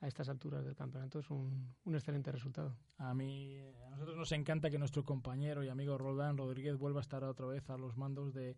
a 0.00 0.08
estas 0.08 0.28
alturas 0.28 0.64
del 0.64 0.76
campeonato 0.76 1.20
es 1.20 1.30
un, 1.30 1.74
un, 1.84 1.94
excelente 1.94 2.30
resultado. 2.30 2.76
A 2.98 3.14
mí, 3.14 3.58
a 3.86 3.90
nosotros 3.90 4.16
nos 4.16 4.32
encanta 4.32 4.70
que 4.70 4.78
nuestro 4.78 5.04
compañero 5.04 5.64
y 5.64 5.68
amigo 5.68 5.96
Roldán 5.96 6.36
Rodríguez 6.36 6.76
vuelva 6.76 7.00
a 7.00 7.02
estar 7.02 7.24
otra 7.24 7.46
vez 7.46 7.68
a 7.70 7.78
los 7.78 7.96
mandos 7.96 8.34
de, 8.34 8.56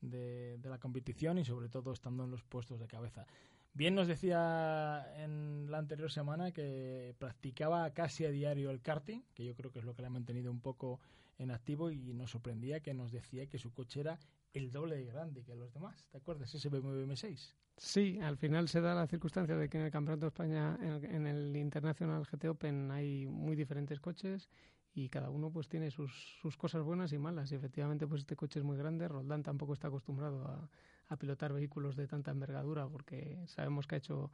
de, 0.00 0.58
de, 0.58 0.68
la 0.68 0.78
competición 0.78 1.38
y 1.38 1.44
sobre 1.44 1.68
todo 1.68 1.92
estando 1.92 2.24
en 2.24 2.30
los 2.30 2.42
puestos 2.42 2.80
de 2.80 2.88
cabeza. 2.88 3.26
Bien 3.72 3.94
nos 3.94 4.08
decía 4.08 5.06
en 5.16 5.70
la 5.70 5.78
anterior 5.78 6.10
semana 6.10 6.50
que 6.50 7.14
practicaba 7.18 7.88
casi 7.90 8.24
a 8.24 8.30
diario 8.30 8.70
el 8.70 8.82
karting, 8.82 9.22
que 9.32 9.44
yo 9.44 9.54
creo 9.54 9.70
que 9.70 9.78
es 9.78 9.84
lo 9.84 9.94
que 9.94 10.02
le 10.02 10.08
ha 10.08 10.10
mantenido 10.10 10.50
un 10.50 10.60
poco 10.60 10.98
en 11.38 11.52
activo 11.52 11.90
y 11.90 12.12
nos 12.12 12.32
sorprendía 12.32 12.80
que 12.80 12.94
nos 12.94 13.12
decía 13.12 13.46
que 13.46 13.58
su 13.58 13.72
coche 13.72 14.00
era 14.00 14.18
el 14.52 14.70
doble 14.70 14.96
de 14.96 15.04
grande 15.04 15.42
que 15.44 15.54
los 15.54 15.72
demás. 15.72 16.08
¿Te 16.10 16.18
acuerdas? 16.18 16.54
Ese 16.54 16.68
BMW 16.68 17.04
M6. 17.04 17.54
Sí, 17.76 18.18
al 18.20 18.36
final 18.36 18.68
se 18.68 18.80
da 18.80 18.94
la 18.94 19.06
circunstancia 19.06 19.56
de 19.56 19.68
que 19.68 19.78
en 19.78 19.84
el 19.84 19.90
Campeonato 19.90 20.26
de 20.26 20.28
España, 20.28 20.78
en 20.80 21.26
el, 21.26 21.56
International 21.56 22.26
GT 22.30 22.48
Open, 22.48 22.90
hay 22.90 23.26
muy 23.26 23.56
diferentes 23.56 24.00
coches 24.00 24.50
y 24.92 25.08
cada 25.08 25.30
uno 25.30 25.50
pues 25.50 25.68
tiene 25.68 25.90
sus, 25.90 26.12
sus 26.42 26.56
cosas 26.56 26.82
buenas 26.82 27.12
y 27.12 27.18
malas. 27.18 27.50
Y 27.52 27.54
efectivamente 27.54 28.06
pues 28.06 28.22
este 28.22 28.36
coche 28.36 28.58
es 28.58 28.64
muy 28.64 28.76
grande. 28.76 29.08
Roldán 29.08 29.42
tampoco 29.42 29.72
está 29.72 29.88
acostumbrado 29.88 30.44
a, 30.46 30.68
a 31.08 31.16
pilotar 31.16 31.52
vehículos 31.52 31.96
de 31.96 32.06
tanta 32.06 32.30
envergadura 32.30 32.88
porque 32.88 33.38
sabemos 33.46 33.86
que 33.86 33.94
ha 33.94 33.98
hecho 33.98 34.30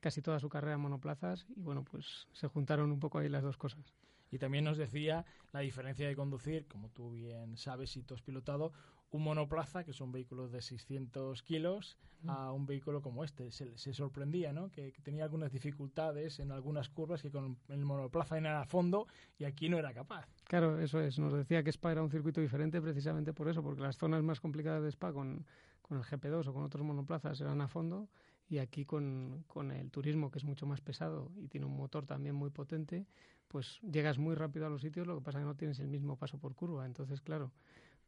casi 0.00 0.22
toda 0.22 0.40
su 0.40 0.48
carrera 0.48 0.74
en 0.74 0.80
monoplazas 0.80 1.46
y 1.54 1.60
bueno 1.60 1.84
pues 1.84 2.26
se 2.32 2.48
juntaron 2.48 2.90
un 2.90 3.00
poco 3.00 3.18
ahí 3.18 3.28
las 3.28 3.42
dos 3.42 3.56
cosas. 3.56 3.94
Y 4.30 4.38
también 4.38 4.64
nos 4.64 4.78
decía 4.78 5.24
la 5.52 5.60
diferencia 5.60 6.06
de 6.06 6.14
conducir, 6.14 6.66
como 6.68 6.88
tú 6.90 7.10
bien 7.10 7.56
sabes 7.56 7.90
si 7.90 8.02
tú 8.02 8.14
has 8.14 8.22
pilotado, 8.22 8.72
un 9.10 9.24
monoplaza, 9.24 9.84
que 9.84 9.92
son 9.92 10.12
vehículos 10.12 10.52
de 10.52 10.62
600 10.62 11.42
kilos, 11.42 11.98
a 12.26 12.52
un 12.52 12.66
vehículo 12.66 13.02
como 13.02 13.24
este. 13.24 13.50
Se, 13.50 13.94
sorprendía, 13.94 14.52
¿no? 14.52 14.70
Que, 14.70 14.92
tenía 15.02 15.24
algunas 15.24 15.50
dificultades 15.50 16.38
en 16.38 16.52
algunas 16.52 16.88
curvas 16.88 17.22
que 17.22 17.30
con 17.30 17.58
el 17.68 17.84
monoplaza 17.84 18.38
era 18.38 18.60
a 18.60 18.64
fondo 18.64 19.06
y 19.38 19.44
aquí 19.44 19.68
no 19.68 19.78
era 19.78 19.92
capaz. 19.92 20.28
Claro, 20.44 20.78
eso 20.78 21.00
es. 21.00 21.18
Nos 21.18 21.32
decía 21.32 21.62
que 21.62 21.70
Spa 21.70 21.92
era 21.92 22.02
un 22.02 22.10
circuito 22.10 22.40
diferente 22.40 22.80
precisamente 22.80 23.32
por 23.32 23.48
eso, 23.48 23.62
porque 23.62 23.82
las 23.82 23.96
zonas 23.96 24.22
más 24.22 24.40
complicadas 24.40 24.82
de 24.82 24.90
Spa 24.90 25.12
con, 25.12 25.44
con 25.82 25.98
el 25.98 26.04
GP2 26.04 26.46
o 26.46 26.52
con 26.52 26.62
otros 26.62 26.84
monoplazas 26.84 27.40
eran 27.40 27.60
a 27.60 27.68
fondo 27.68 28.08
y 28.48 28.58
aquí 28.58 28.84
con, 28.84 29.44
con, 29.46 29.70
el 29.70 29.90
turismo, 29.90 30.30
que 30.30 30.38
es 30.38 30.44
mucho 30.44 30.66
más 30.66 30.80
pesado 30.80 31.30
y 31.36 31.48
tiene 31.48 31.66
un 31.66 31.76
motor 31.76 32.04
también 32.04 32.34
muy 32.34 32.50
potente, 32.50 33.06
pues 33.46 33.80
llegas 33.80 34.18
muy 34.18 34.34
rápido 34.34 34.66
a 34.66 34.70
los 34.70 34.82
sitios, 34.82 35.06
lo 35.06 35.16
que 35.16 35.22
pasa 35.22 35.38
es 35.38 35.42
que 35.42 35.46
no 35.46 35.56
tienes 35.56 35.78
el 35.78 35.86
mismo 35.86 36.16
paso 36.16 36.38
por 36.38 36.54
curva. 36.54 36.84
Entonces, 36.84 37.20
claro, 37.20 37.52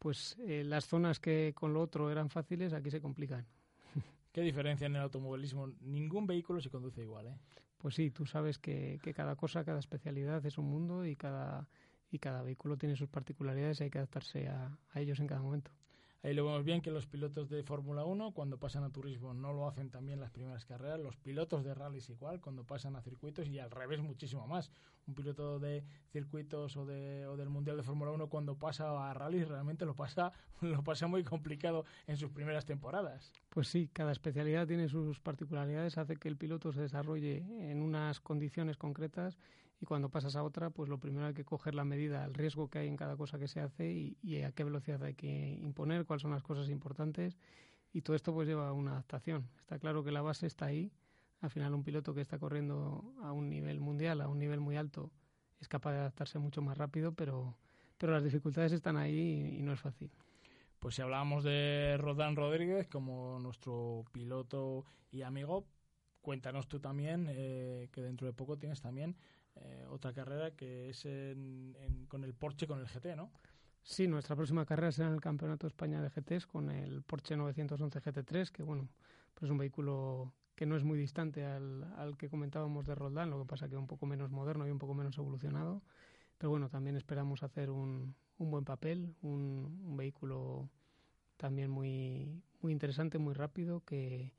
pues 0.03 0.37
eh, 0.41 0.65
las 0.65 0.87
zonas 0.87 1.21
que 1.21 1.53
con 1.55 1.73
lo 1.73 1.81
otro 1.81 2.11
eran 2.11 2.29
fáciles, 2.29 2.73
aquí 2.73 2.91
se 2.91 3.01
complican. 3.01 3.47
¿Qué 4.33 4.41
diferencia 4.41 4.88
en 4.88 4.97
el 4.97 5.03
automovilismo? 5.03 5.69
Ningún 5.81 6.27
vehículo 6.27 6.61
se 6.61 6.71
conduce 6.71 7.03
igual, 7.03 7.29
¿eh? 7.29 7.37
Pues 7.79 7.95
sí, 7.95 8.11
tú 8.11 8.27
sabes 8.27 8.59
que, 8.59 8.99
que 9.01 9.15
cada 9.15 9.37
cosa, 9.37 9.65
cada 9.65 9.79
especialidad 9.79 10.45
es 10.45 10.59
un 10.59 10.65
mundo 10.67 11.07
y 11.07 11.15
cada, 11.15 11.69
y 12.11 12.19
cada 12.19 12.43
vehículo 12.43 12.77
tiene 12.77 12.97
sus 12.97 13.09
particularidades 13.09 13.81
y 13.81 13.85
hay 13.85 13.91
que 13.91 13.99
adaptarse 13.99 14.49
a 14.49 14.77
ellos 14.97 15.21
en 15.21 15.29
cada 15.29 15.41
momento. 15.41 15.71
Ahí 16.25 16.35
lo 16.35 16.45
vemos 16.45 16.63
bien 16.63 16.83
que 16.83 16.93
los 16.93 17.09
pilotos 17.09 17.49
de 17.51 17.65
Fórmula 17.65 18.05
1 18.05 18.31
cuando 18.31 18.57
pasan 18.57 18.85
a 18.85 18.91
turismo 18.91 19.35
no 19.35 19.53
lo 19.53 19.67
hacen 19.67 19.91
también 19.91 20.21
las 20.21 20.31
primeras 20.31 20.65
carreras, 20.65 21.01
los 21.01 21.17
pilotos 21.17 21.65
de 21.65 21.75
rallies 21.75 22.11
igual 22.11 22.41
cuando 22.41 22.63
pasan 22.63 22.95
a 22.95 23.03
circuitos 23.03 23.49
y 23.49 23.59
al 23.59 23.73
revés 23.73 24.01
muchísimo 24.01 24.47
más. 24.47 24.71
Un 25.09 25.17
piloto 25.17 25.59
de 25.59 25.83
circuitos 26.13 26.77
o, 26.77 26.87
de, 26.87 27.27
o 27.27 27.37
del 27.37 27.49
Mundial 27.49 27.77
de 27.77 27.83
Fórmula 27.83 28.13
1 28.13 28.29
cuando 28.29 28.57
pasa 28.57 29.11
a 29.11 29.13
rallies 29.15 29.49
realmente 29.49 29.85
lo 29.85 29.97
pasa, 29.97 30.33
lo 30.61 30.85
pasa 30.85 31.09
muy 31.09 31.25
complicado 31.25 31.85
en 32.07 32.17
sus 32.17 32.31
primeras 32.31 32.67
temporadas. 32.67 33.33
Pues 33.49 33.67
sí, 33.67 33.91
cada 33.93 34.13
especialidad 34.13 34.69
tiene 34.69 34.89
sus 34.89 35.19
particularidades, 35.19 35.99
hace 35.99 36.15
que 36.15 36.29
el 36.29 36.37
piloto 36.37 36.71
se 36.71 36.83
desarrolle 36.83 37.39
en 37.69 37.83
unas 37.83 38.21
condiciones 38.21 38.77
concretas 38.77 39.37
y 39.83 39.85
cuando 39.85 40.11
pasas 40.11 40.37
a 40.37 40.45
otra, 40.45 40.71
pues 40.71 40.88
lo 40.88 40.99
primero 40.99 41.27
hay 41.27 41.35
que 41.35 41.45
coger 41.45 41.75
la 41.75 41.85
medida, 41.85 42.25
el 42.25 42.35
riesgo 42.35 42.71
que 42.71 42.79
hay 42.79 42.87
en 42.87 42.97
cada 42.97 43.16
cosa 43.16 43.40
que 43.40 43.49
se 43.49 43.59
hace 43.59 43.90
y, 44.23 44.42
a 44.42 44.53
qué 44.53 44.62
velocidad 44.62 45.03
hay 45.03 45.14
que 45.14 45.59
imponer, 45.61 46.07
cuáles 46.07 46.23
son 46.23 46.31
las 46.31 46.45
cosas 46.45 46.68
importantes 46.68 47.37
y 47.92 48.03
todo 48.03 48.14
esto 48.14 48.33
pues 48.33 48.47
lleva 48.47 48.68
a 48.68 48.73
una 48.73 48.92
adaptación. 48.92 49.49
Está 49.59 49.81
claro 49.81 50.05
que 50.05 50.12
la 50.12 50.23
base 50.23 50.47
está 50.47 50.66
ahí. 50.66 50.92
Al 51.40 51.51
final 51.51 51.75
un 51.75 51.83
piloto 51.83 52.14
que 52.14 52.21
está 52.21 52.38
corriendo 52.38 53.12
a 53.23 53.33
un 53.33 53.51
nivel 53.51 53.81
mundial, 53.81 54.21
a 54.21 54.29
un 54.29 54.38
nivel 54.38 54.61
muy 54.61 54.77
alto, 54.77 55.11
es 55.61 55.66
capaz 55.66 55.90
de 55.90 55.99
adaptarse 55.99 56.38
mucho 56.38 56.62
más 56.62 56.79
rápido, 56.79 57.11
pero, 57.12 57.57
pero 57.99 58.12
las 58.12 58.23
dificultades 58.23 58.71
están 58.71 58.97
ahí 58.97 59.57
y, 59.59 59.62
no 59.62 59.73
es 59.73 59.81
fácil. 59.81 60.12
Pues 60.79 60.95
si 60.95 61.03
hablábamos 61.03 61.42
de 61.42 61.97
Rodán 61.99 62.37
Rodríguez 62.37 62.87
como 62.87 63.40
nuestro 63.40 64.05
piloto 64.12 64.85
y 65.11 65.23
amigo, 65.23 65.66
cuéntanos 66.21 66.68
tú 66.68 66.79
también, 66.79 67.27
eh, 67.31 67.88
que 67.90 68.01
dentro 68.01 68.29
de 68.29 68.33
poco 68.33 68.57
tienes 68.57 68.81
también 68.81 69.16
eh, 69.57 69.87
otra 69.91 70.12
carrera 70.12 70.53
que 70.53 70.91
es 70.91 71.03
con 72.09 72.25
el 72.25 72.35
Porsche, 72.35 72.67
con 72.67 72.81
el 72.81 72.87
GT, 72.87 73.17
¿no? 73.17 73.31
Sí, 73.83 74.07
nuestra 74.07 74.37
próxima 74.37 74.65
carrera 74.65 74.93
será 74.93 75.09
en 75.09 75.15
el 75.15 75.21
Campeonato 75.21 75.67
España 75.67 76.01
de 76.01 76.09
GTs 76.09 76.47
con 76.47 76.71
el 76.71 77.03
Porsche 77.03 77.37
911 77.37 78.01
GT3, 78.01 78.51
que 78.51 78.62
bueno, 78.62 78.88
pues 79.35 79.45
es 79.45 79.51
un 79.51 79.59
vehículo 79.59 80.33
que 80.55 80.67
no 80.67 80.77
es 80.77 80.85
muy 80.85 80.97
distante 80.99 81.45
al, 81.45 82.15
que 82.17 82.29
comentábamos 82.29 82.87
de 82.87 82.95
Roldán, 82.95 83.31
lo 83.31 83.41
que 83.41 83.47
pasa 83.47 83.69
que 83.69 83.75
es 83.75 83.81
un 83.81 83.88
poco 83.88 84.07
menos 84.07 84.31
moderno 84.31 84.67
y 84.67 84.71
un 84.71 84.79
poco 84.79 84.95
menos 84.95 85.19
evolucionado. 85.19 85.83
Pero 86.38 86.51
bueno, 86.51 86.69
también 86.69 86.97
esperamos 86.97 87.43
hacer 87.43 87.71
un, 87.71 88.15
un 88.38 88.51
buen 88.51 88.65
papel, 88.65 89.15
un, 89.23 89.81
un, 89.85 89.97
vehículo 89.97 90.69
también 91.37 91.71
muy, 91.71 92.43
muy 92.61 92.73
interesante, 92.73 93.19
muy 93.19 93.35
rápido, 93.35 93.85
que, 93.85 94.33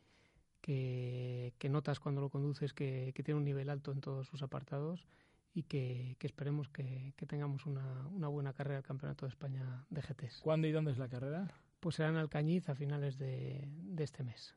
que, 0.63 1.69
notas 1.69 1.99
cuando 1.99 2.21
lo 2.21 2.29
conduces 2.29 2.73
que, 2.73 3.13
tiene 3.23 3.37
un 3.37 3.43
nivel 3.43 3.69
alto 3.69 3.91
en 3.91 3.99
todos 3.99 4.27
sus 4.27 4.41
apartados 4.41 5.05
y 5.53 5.63
que, 5.63 6.15
esperemos 6.21 6.69
que, 6.69 7.13
tengamos 7.27 7.65
una, 7.65 8.07
una, 8.07 8.29
buena 8.29 8.53
carrera 8.53 8.77
al 8.77 8.83
Campeonato 8.83 9.25
de 9.25 9.29
España 9.29 9.85
de 9.89 10.01
GTs. 10.01 10.39
¿Cuándo 10.41 10.67
y 10.67 10.71
dónde 10.71 10.91
es 10.91 10.97
la 10.97 11.09
carrera? 11.09 11.51
Pues 11.81 11.95
será 11.95 12.09
en 12.09 12.15
Alcañiz 12.15 12.69
a 12.69 12.75
finales 12.75 13.17
de, 13.17 13.67
de 13.67 14.03
este 14.03 14.23
mes. 14.23 14.55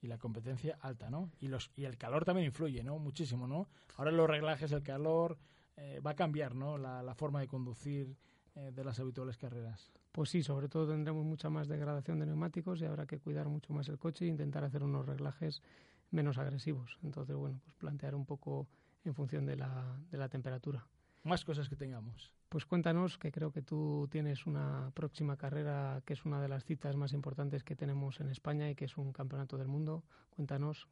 Y 0.00 0.08
la 0.08 0.18
competencia 0.18 0.78
alta, 0.80 1.10
¿no? 1.10 1.30
Y, 1.38 1.48
los, 1.48 1.70
y 1.76 1.84
el 1.84 1.96
calor 1.96 2.24
también 2.24 2.46
influye, 2.46 2.82
¿no? 2.82 2.98
Muchísimo, 2.98 3.46
¿no? 3.46 3.68
Ahora 3.96 4.10
los 4.10 4.28
reglajes, 4.28 4.72
el 4.72 4.82
calor, 4.82 5.38
eh, 5.76 6.00
va 6.00 6.12
a 6.12 6.16
cambiar, 6.16 6.54
¿no? 6.54 6.78
La, 6.78 7.02
la 7.02 7.14
forma 7.14 7.40
de 7.40 7.46
conducir 7.46 8.16
eh, 8.54 8.72
de 8.72 8.84
las 8.84 8.98
habituales 8.98 9.36
carreras. 9.36 9.92
Pues 10.12 10.28
sí, 10.28 10.42
sobre 10.42 10.68
todo 10.68 10.88
tendremos 10.88 11.24
mucha 11.24 11.48
más 11.48 11.68
degradación 11.68 12.18
de 12.18 12.26
neumáticos 12.26 12.80
y 12.80 12.84
habrá 12.84 13.06
que 13.06 13.18
cuidar 13.18 13.48
mucho 13.48 13.72
más 13.72 13.88
el 13.88 13.98
coche 13.98 14.26
e 14.26 14.28
intentar 14.28 14.62
hacer 14.62 14.82
unos 14.82 15.06
reglajes 15.06 15.62
menos 16.10 16.36
agresivos. 16.36 16.98
Entonces, 17.02 17.34
bueno, 17.34 17.60
pues 17.64 17.74
plantear 17.76 18.14
un 18.14 18.26
poco 18.26 18.68
en 19.04 19.14
función 19.14 19.46
de 19.46 19.56
la, 19.56 19.98
de 20.10 20.18
la 20.18 20.28
temperatura. 20.28 20.86
Más 21.24 21.44
cosas 21.44 21.68
que 21.68 21.76
tengamos. 21.76 22.30
Pues 22.52 22.66
cuéntanos, 22.66 23.16
que 23.16 23.32
creo 23.32 23.50
que 23.50 23.62
tú 23.62 24.06
tienes 24.10 24.44
una 24.44 24.90
próxima 24.92 25.38
carrera 25.38 26.02
que 26.04 26.12
es 26.12 26.26
una 26.26 26.38
de 26.42 26.48
las 26.48 26.66
citas 26.66 26.96
más 26.96 27.14
importantes 27.14 27.64
que 27.64 27.74
tenemos 27.74 28.20
en 28.20 28.28
España 28.28 28.68
y 28.68 28.74
que 28.74 28.84
es 28.84 28.98
un 28.98 29.10
campeonato 29.10 29.56
del 29.56 29.68
mundo. 29.68 30.04
Cuéntanos 30.28 30.86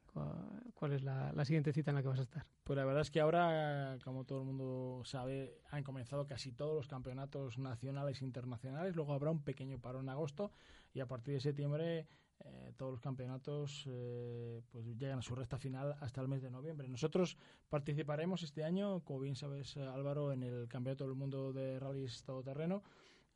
cuál 0.73 0.93
es 0.93 1.03
la, 1.03 1.45
siguiente 1.45 1.71
cita 1.71 1.91
en 1.91 1.97
la 1.97 2.01
que 2.01 2.07
vas 2.07 2.17
a 2.17 2.23
estar. 2.23 2.47
Pues 2.63 2.77
la 2.77 2.83
verdad 2.83 3.03
es 3.03 3.11
que 3.11 3.21
ahora, 3.21 3.95
como 4.03 4.23
todo 4.23 4.39
el 4.39 4.45
mundo 4.47 5.03
sabe, 5.05 5.59
han 5.69 5.83
comenzado 5.83 6.25
casi 6.25 6.51
todos 6.51 6.73
los 6.73 6.87
campeonatos 6.87 7.59
nacionales 7.59 8.23
e 8.23 8.25
internacionales. 8.25 8.95
Luego 8.95 9.13
habrá 9.13 9.29
un 9.29 9.43
pequeño 9.43 9.77
paro 9.77 9.99
en 9.99 10.09
agosto 10.09 10.51
y 10.95 10.99
a 10.99 11.05
partir 11.05 11.35
de 11.35 11.41
septiembre 11.41 12.07
eh, 12.43 12.73
todos 12.75 12.91
los 12.91 13.01
campeonatos 13.01 13.85
eh, 13.87 14.61
pues 14.71 14.85
llegan 14.97 15.19
a 15.19 15.21
su 15.21 15.35
recta 15.35 15.57
final 15.57 15.95
hasta 15.99 16.21
el 16.21 16.27
mes 16.27 16.41
de 16.41 16.49
noviembre. 16.49 16.87
Nosotros 16.87 17.37
participaremos 17.69 18.41
este 18.41 18.63
año, 18.63 19.01
como 19.03 19.19
bien 19.19 19.35
sabes 19.35 19.77
Álvaro, 19.77 20.31
en 20.31 20.43
el 20.43 20.67
Campeonato 20.67 21.05
del 21.05 21.15
Mundo 21.15 21.53
de 21.53 21.79
Rallys 21.79 22.23
Todoterreno 22.23 22.83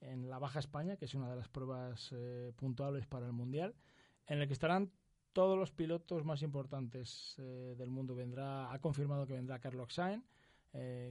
en 0.02 0.30
la 0.30 0.40
Baja 0.40 0.60
España, 0.60 0.98
que 0.98 1.06
es 1.06 1.14
una 1.16 1.30
de 1.30 1.36
las 1.36 1.48
pruebas 1.48 2.12
eh, 2.14 2.52
puntuables 2.56 3.06
para 3.06 3.26
el 3.26 3.34
Mundial, 3.34 3.76
en 4.28 4.40
el 4.40 4.48
que 4.48 4.54
estarán 4.54 4.92
todos 5.34 5.58
los 5.58 5.72
pilotos 5.72 6.24
más 6.24 6.42
importantes 6.42 7.36
del 7.38 7.90
mundo. 7.90 8.16
Vendrá, 8.16 8.72
ha 8.72 8.80
confirmado 8.80 9.28
que 9.28 9.34
vendrá 9.34 9.60
Carlos 9.60 9.94
Sainz, 9.94 10.24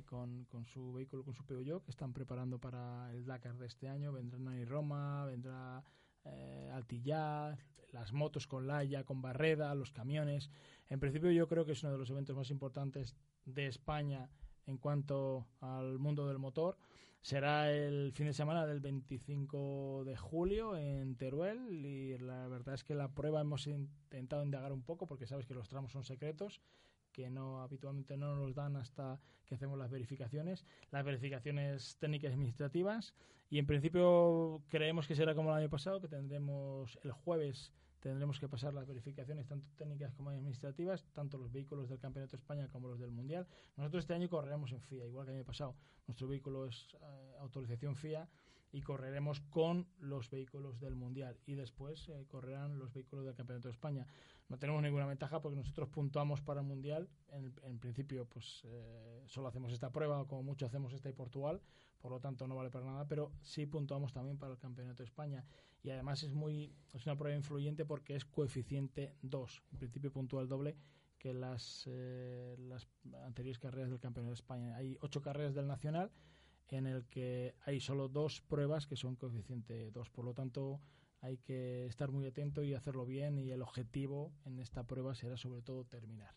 con, 0.06 0.46
con, 0.46 0.64
su 0.64 0.94
vehículo, 0.94 1.24
con 1.24 1.34
su 1.34 1.44
Peugeot, 1.44 1.84
que 1.84 1.90
están 1.90 2.14
preparando 2.14 2.58
para 2.58 3.12
el 3.12 3.26
Dakar 3.26 3.58
de 3.58 3.66
este 3.66 3.86
año. 3.86 4.12
Vendrá 4.12 4.38
Nani 4.38 4.64
Roma, 4.64 5.26
vendrá 5.26 5.84
eh, 6.24 6.70
Altillar, 6.72 7.58
las 7.94 8.12
motos 8.12 8.46
con 8.46 8.66
Laia, 8.66 9.04
con 9.04 9.22
Barreda, 9.22 9.74
los 9.74 9.92
camiones. 9.92 10.50
En 10.88 11.00
principio 11.00 11.30
yo 11.30 11.48
creo 11.48 11.64
que 11.64 11.72
es 11.72 11.82
uno 11.82 11.92
de 11.92 11.98
los 11.98 12.10
eventos 12.10 12.36
más 12.36 12.50
importantes 12.50 13.14
de 13.44 13.66
España 13.66 14.28
en 14.66 14.78
cuanto 14.78 15.46
al 15.60 15.98
mundo 15.98 16.26
del 16.26 16.38
motor. 16.38 16.76
Será 17.22 17.72
el 17.72 18.12
fin 18.12 18.26
de 18.26 18.34
semana 18.34 18.66
del 18.66 18.80
25 18.80 20.02
de 20.04 20.16
julio 20.16 20.76
en 20.76 21.16
Teruel 21.16 21.86
y 21.86 22.18
la 22.18 22.48
verdad 22.48 22.74
es 22.74 22.84
que 22.84 22.94
la 22.94 23.14
prueba 23.14 23.40
hemos 23.40 23.66
intentado 23.66 24.44
indagar 24.44 24.72
un 24.72 24.82
poco 24.82 25.06
porque 25.06 25.26
sabes 25.26 25.46
que 25.46 25.54
los 25.54 25.68
tramos 25.68 25.92
son 25.92 26.04
secretos 26.04 26.60
que 27.14 27.30
no 27.30 27.62
habitualmente 27.62 28.16
no 28.16 28.34
nos 28.34 28.54
dan 28.54 28.76
hasta 28.76 29.20
que 29.46 29.54
hacemos 29.54 29.78
las 29.78 29.90
verificaciones, 29.90 30.66
las 30.90 31.04
verificaciones 31.04 31.96
técnicas 32.00 32.30
y 32.30 32.34
administrativas 32.34 33.14
y 33.48 33.58
en 33.58 33.66
principio 33.66 34.62
creemos 34.68 35.06
que 35.06 35.14
será 35.14 35.34
como 35.34 35.50
el 35.50 35.58
año 35.58 35.70
pasado, 35.70 36.00
que 36.00 36.08
tendremos 36.08 36.98
el 37.04 37.12
jueves 37.12 37.72
tendremos 38.00 38.38
que 38.38 38.48
pasar 38.48 38.74
las 38.74 38.86
verificaciones 38.86 39.46
tanto 39.46 39.66
técnicas 39.78 40.12
como 40.12 40.28
administrativas, 40.28 41.06
tanto 41.14 41.38
los 41.38 41.50
vehículos 41.50 41.88
del 41.88 41.98
Campeonato 41.98 42.32
de 42.32 42.42
España 42.42 42.68
como 42.68 42.88
los 42.88 43.00
del 43.00 43.10
Mundial. 43.10 43.46
Nosotros 43.78 44.04
este 44.04 44.12
año 44.12 44.28
correremos 44.28 44.72
en 44.72 44.82
FIA, 44.82 45.06
igual 45.06 45.24
que 45.24 45.32
el 45.32 45.38
año 45.38 45.46
pasado. 45.46 45.74
Nuestro 46.06 46.28
vehículo 46.28 46.66
es 46.66 46.94
eh, 47.00 47.36
autorización 47.40 47.96
FIA 47.96 48.28
y 48.74 48.82
correremos 48.82 49.38
con 49.38 49.86
los 50.00 50.28
vehículos 50.30 50.80
del 50.80 50.96
Mundial 50.96 51.38
y 51.46 51.54
después 51.54 52.08
eh, 52.08 52.26
correrán 52.26 52.76
los 52.76 52.92
vehículos 52.92 53.24
del 53.24 53.36
Campeonato 53.36 53.68
de 53.68 53.72
España. 53.72 54.04
No 54.48 54.58
tenemos 54.58 54.82
ninguna 54.82 55.06
ventaja 55.06 55.40
porque 55.40 55.56
nosotros 55.56 55.88
puntuamos 55.90 56.40
para 56.40 56.60
el 56.60 56.66
Mundial. 56.66 57.08
En, 57.28 57.78
principio, 57.78 58.26
pues 58.26 58.62
eh, 58.64 59.22
solo 59.26 59.46
hacemos 59.46 59.72
esta 59.72 59.90
prueba 59.90 60.20
o 60.20 60.26
como 60.26 60.42
mucho 60.42 60.66
hacemos 60.66 60.92
esta 60.92 61.08
en 61.08 61.14
Portugal, 61.14 61.60
por 62.00 62.10
lo 62.10 62.18
tanto 62.18 62.48
no 62.48 62.56
vale 62.56 62.70
para 62.70 62.84
nada, 62.84 63.06
pero 63.06 63.30
sí 63.42 63.64
puntuamos 63.64 64.12
también 64.12 64.38
para 64.38 64.54
el 64.54 64.58
Campeonato 64.58 65.04
de 65.04 65.06
España. 65.06 65.44
Y 65.84 65.90
además 65.90 66.24
es, 66.24 66.34
muy, 66.34 66.74
es 66.92 67.06
una 67.06 67.16
prueba 67.16 67.36
influyente 67.36 67.84
porque 67.84 68.16
es 68.16 68.24
coeficiente 68.24 69.14
2. 69.22 69.62
En 69.70 69.78
principio 69.78 70.12
puntúa 70.12 70.42
el 70.42 70.48
doble 70.48 70.76
que 71.16 71.32
las, 71.32 71.84
eh, 71.86 72.56
las 72.58 72.88
anteriores 73.24 73.60
carreras 73.60 73.90
del 73.90 74.00
Campeonato 74.00 74.30
de 74.30 74.34
España. 74.34 74.74
Hay 74.74 74.98
ocho 75.00 75.22
carreras 75.22 75.54
del 75.54 75.68
Nacional 75.68 76.10
en 76.70 76.86
el 76.86 77.04
que 77.06 77.54
hay 77.64 77.80
solo 77.80 78.08
dos 78.08 78.40
pruebas 78.40 78.86
que 78.86 78.96
son 78.96 79.16
coeficiente 79.16 79.90
2. 79.90 80.10
Por 80.10 80.24
lo 80.24 80.34
tanto, 80.34 80.80
hay 81.20 81.38
que 81.38 81.86
estar 81.86 82.10
muy 82.10 82.26
atento 82.26 82.62
y 82.62 82.74
hacerlo 82.74 83.06
bien 83.06 83.38
y 83.38 83.50
el 83.50 83.62
objetivo 83.62 84.32
en 84.44 84.58
esta 84.58 84.84
prueba 84.84 85.14
será 85.14 85.36
sobre 85.36 85.62
todo 85.62 85.84
terminar. 85.84 86.34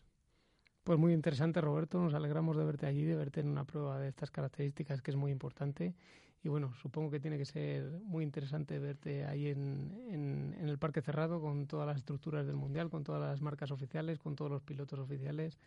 Pues 0.84 0.98
muy 0.98 1.12
interesante, 1.12 1.60
Roberto. 1.60 1.98
Nos 1.98 2.14
alegramos 2.14 2.56
de 2.56 2.64
verte 2.64 2.86
allí, 2.86 3.04
de 3.04 3.14
verte 3.14 3.40
en 3.40 3.48
una 3.48 3.64
prueba 3.64 3.98
de 3.98 4.08
estas 4.08 4.30
características 4.30 5.02
que 5.02 5.10
es 5.10 5.16
muy 5.16 5.30
importante. 5.30 5.94
Y 6.42 6.48
bueno, 6.48 6.72
supongo 6.80 7.10
que 7.10 7.20
tiene 7.20 7.36
que 7.36 7.44
ser 7.44 8.00
muy 8.04 8.24
interesante 8.24 8.78
verte 8.78 9.26
ahí 9.26 9.48
en, 9.48 10.54
en, 10.58 10.68
el 10.68 10.78
parque 10.78 11.02
cerrado 11.02 11.40
con 11.40 11.66
todas 11.66 11.86
las 11.86 11.98
estructuras 11.98 12.46
del 12.46 12.56
Mundial, 12.56 12.88
con 12.88 13.04
todas 13.04 13.20
las 13.20 13.42
marcas 13.42 13.70
oficiales, 13.70 14.18
con 14.18 14.36
todos 14.36 14.50
los 14.50 14.62
pilotos 14.62 14.98
oficiales. 14.98 15.58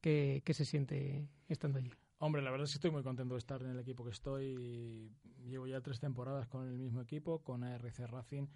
¿Qué, 0.00 0.42
qué 0.44 0.54
se 0.54 0.64
siente 0.64 1.28
estando 1.48 1.78
allí? 1.78 1.92
Hombre, 2.18 2.42
la 2.42 2.50
verdad 2.50 2.64
es 2.64 2.70
que 2.70 2.76
estoy 2.76 2.90
muy 2.90 3.02
contento 3.02 3.34
de 3.34 3.38
estar 3.38 3.62
en 3.62 3.70
el 3.70 3.78
equipo 3.78 4.04
que 4.04 4.10
estoy. 4.10 5.10
Llevo 5.44 5.66
ya 5.66 5.80
tres 5.80 6.00
temporadas 6.00 6.48
con 6.48 6.66
el 6.66 6.78
mismo 6.78 7.00
equipo, 7.00 7.40
con 7.40 7.64
ARC 7.64 7.98
Racing 7.98 8.46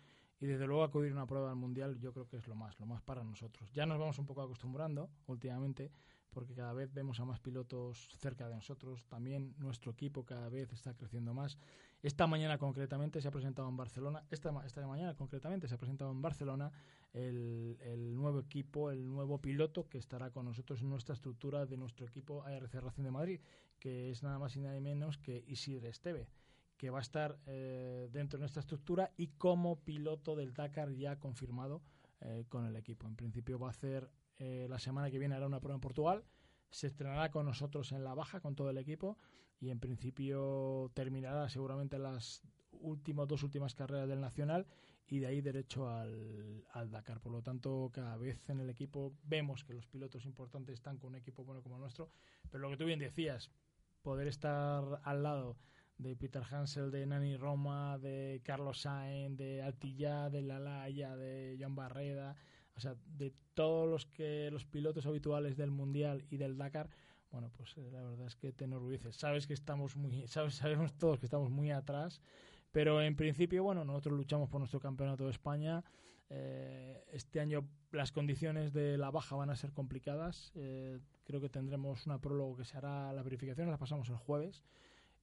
y 0.40 0.46
desde 0.46 0.66
luego 0.66 0.84
acudir 0.84 1.10
a 1.12 1.14
una 1.14 1.26
prueba 1.26 1.50
al 1.50 1.56
mundial 1.56 1.98
yo 1.98 2.12
creo 2.12 2.28
que 2.28 2.36
es 2.36 2.46
lo 2.46 2.54
más, 2.54 2.78
lo 2.78 2.86
más 2.86 3.02
para 3.02 3.24
nosotros. 3.24 3.72
Ya 3.72 3.86
nos 3.86 3.98
vamos 3.98 4.18
un 4.18 4.26
poco 4.26 4.42
acostumbrando 4.42 5.10
últimamente 5.26 5.90
porque 6.30 6.54
cada 6.54 6.72
vez 6.72 6.92
vemos 6.92 7.20
a 7.20 7.24
más 7.24 7.40
pilotos 7.40 8.08
cerca 8.18 8.48
de 8.48 8.54
nosotros, 8.54 9.06
también 9.06 9.54
nuestro 9.58 9.92
equipo 9.92 10.24
cada 10.24 10.48
vez 10.48 10.72
está 10.72 10.94
creciendo 10.94 11.34
más. 11.34 11.58
Esta 12.02 12.26
mañana 12.26 12.58
concretamente 12.58 13.20
se 13.20 13.28
ha 13.28 13.30
presentado 13.30 13.68
en 13.68 13.76
Barcelona, 13.76 14.24
esta, 14.30 14.52
esta 14.64 14.86
mañana 14.86 15.14
concretamente 15.14 15.66
se 15.68 15.74
ha 15.74 15.78
presentado 15.78 16.12
en 16.12 16.22
Barcelona 16.22 16.70
el, 17.12 18.14
nuevo 18.14 18.40
equipo, 18.40 18.90
el 18.90 19.06
nuevo 19.06 19.38
piloto 19.38 19.88
que 19.88 19.98
estará 19.98 20.30
con 20.30 20.44
nosotros 20.44 20.80
en 20.80 20.90
nuestra 20.90 21.14
estructura 21.14 21.66
de 21.66 21.76
nuestro 21.76 22.06
equipo 22.06 22.44
ARC 22.44 22.74
Racing 22.74 23.02
de 23.02 23.10
Madrid, 23.10 23.40
que 23.80 24.10
es 24.10 24.22
nada 24.22 24.38
más 24.38 24.54
y 24.56 24.60
nada 24.60 24.78
menos 24.80 25.18
que 25.18 25.44
Isidre 25.46 25.88
Esteve 25.88 26.28
que 26.78 26.90
va 26.90 26.98
a 26.98 27.02
estar 27.02 27.36
eh, 27.46 28.08
dentro 28.12 28.38
de 28.38 28.42
nuestra 28.42 28.60
estructura 28.60 29.10
y 29.16 29.26
como 29.26 29.80
piloto 29.80 30.36
del 30.36 30.54
Dakar 30.54 30.92
ya 30.92 31.18
confirmado 31.18 31.82
eh, 32.20 32.44
con 32.48 32.66
el 32.66 32.76
equipo. 32.76 33.06
En 33.06 33.16
principio 33.16 33.58
va 33.58 33.68
a 33.68 33.70
hacer 33.70 34.10
eh, 34.38 34.66
la 34.68 34.78
semana 34.78 35.10
que 35.10 35.18
viene 35.18 35.34
hará 35.34 35.46
una 35.46 35.60
prueba 35.60 35.76
en 35.76 35.80
Portugal, 35.80 36.24
se 36.70 36.86
estrenará 36.86 37.30
con 37.30 37.46
nosotros 37.46 37.92
en 37.92 38.04
la 38.04 38.14
baja 38.14 38.40
con 38.40 38.54
todo 38.54 38.70
el 38.70 38.78
equipo 38.78 39.18
y 39.60 39.70
en 39.70 39.80
principio 39.80 40.90
terminará 40.94 41.48
seguramente 41.48 41.98
las 41.98 42.42
últimas 42.72 43.26
dos 43.26 43.42
últimas 43.42 43.74
carreras 43.74 44.08
del 44.08 44.20
Nacional 44.20 44.66
y 45.06 45.20
de 45.20 45.26
ahí 45.26 45.40
derecho 45.40 45.88
al, 45.88 46.64
al, 46.72 46.90
Dakar. 46.90 47.20
Por 47.20 47.32
lo 47.32 47.42
tanto, 47.42 47.90
cada 47.92 48.16
vez 48.16 48.48
en 48.50 48.60
el 48.60 48.68
equipo 48.68 49.14
vemos 49.24 49.64
que 49.64 49.72
los 49.72 49.86
pilotos 49.86 50.26
importantes 50.26 50.74
están 50.74 50.98
con 50.98 51.10
un 51.10 51.16
equipo 51.16 51.44
bueno 51.44 51.62
como 51.62 51.76
el 51.76 51.80
nuestro, 51.80 52.10
pero 52.50 52.62
lo 52.62 52.70
que 52.70 52.76
tú 52.76 52.84
bien 52.84 52.98
decías, 52.98 53.50
poder 54.02 54.28
estar 54.28 55.00
al 55.04 55.22
lado 55.22 55.56
de 55.98 56.14
Peter 56.16 56.42
Hansel, 56.48 56.90
de 56.90 57.04
Nani 57.06 57.36
Roma, 57.36 57.98
de 57.98 58.40
Carlos 58.44 58.82
Sainz, 58.82 59.36
de 59.36 59.62
Altilla, 59.62 60.30
de 60.30 60.42
Lalaya, 60.42 61.16
de 61.16 61.58
John 61.60 61.74
Barreda, 61.74 62.36
o 62.76 62.80
sea, 62.80 62.94
de 63.04 63.34
todos 63.54 63.88
los 63.88 64.06
que 64.06 64.50
los 64.52 64.64
pilotos 64.64 65.06
habituales 65.06 65.56
del 65.56 65.72
Mundial 65.72 66.24
y 66.30 66.36
del 66.36 66.56
Dakar, 66.56 66.88
bueno, 67.32 67.50
pues 67.56 67.76
eh, 67.76 67.90
la 67.92 68.02
verdad 68.02 68.26
es 68.26 68.36
que 68.36 68.52
te 68.52 68.64
enorgulleces. 68.64 69.16
Sabes 69.16 69.46
que 69.46 69.54
estamos 69.54 69.96
muy, 69.96 70.26
sabes, 70.28 70.54
sabemos 70.54 70.94
todos 70.94 71.18
que 71.18 71.26
estamos 71.26 71.50
muy 71.50 71.72
atrás, 71.72 72.20
pero 72.70 73.02
en 73.02 73.16
principio, 73.16 73.64
bueno, 73.64 73.84
nosotros 73.84 74.16
luchamos 74.16 74.48
por 74.48 74.60
nuestro 74.60 74.80
campeonato 74.80 75.24
de 75.24 75.30
España. 75.30 75.84
Eh, 76.30 77.04
este 77.10 77.40
año 77.40 77.66
las 77.90 78.12
condiciones 78.12 78.72
de 78.74 78.98
la 78.98 79.10
baja 79.10 79.34
van 79.34 79.50
a 79.50 79.56
ser 79.56 79.72
complicadas. 79.72 80.52
Eh, 80.54 81.00
creo 81.24 81.40
que 81.40 81.48
tendremos 81.48 82.06
una 82.06 82.20
prólogo 82.20 82.56
que 82.56 82.64
se 82.64 82.76
hará, 82.76 83.12
la 83.12 83.22
verificación 83.22 83.68
la 83.70 83.78
pasamos 83.78 84.08
el 84.10 84.16
jueves 84.16 84.62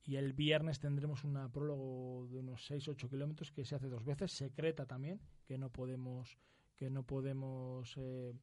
y 0.06 0.18
el 0.18 0.34
viernes 0.34 0.80
tendremos 0.80 1.24
una 1.24 1.52
prólogo 1.52 2.28
de 2.30 2.40
unos 2.40 2.70
6-8 2.70 3.10
kilómetros 3.10 3.52
que 3.52 3.66
se 3.66 3.76
hace 3.76 3.90
dos 3.90 4.06
veces, 4.06 4.32
secreta 4.32 4.86
también, 4.86 5.20
que 5.46 5.58
no 5.58 5.72
podemos, 5.72 6.38
que 6.76 6.90
no 6.92 7.04
podemos 7.04 7.96
eh, 7.98 8.34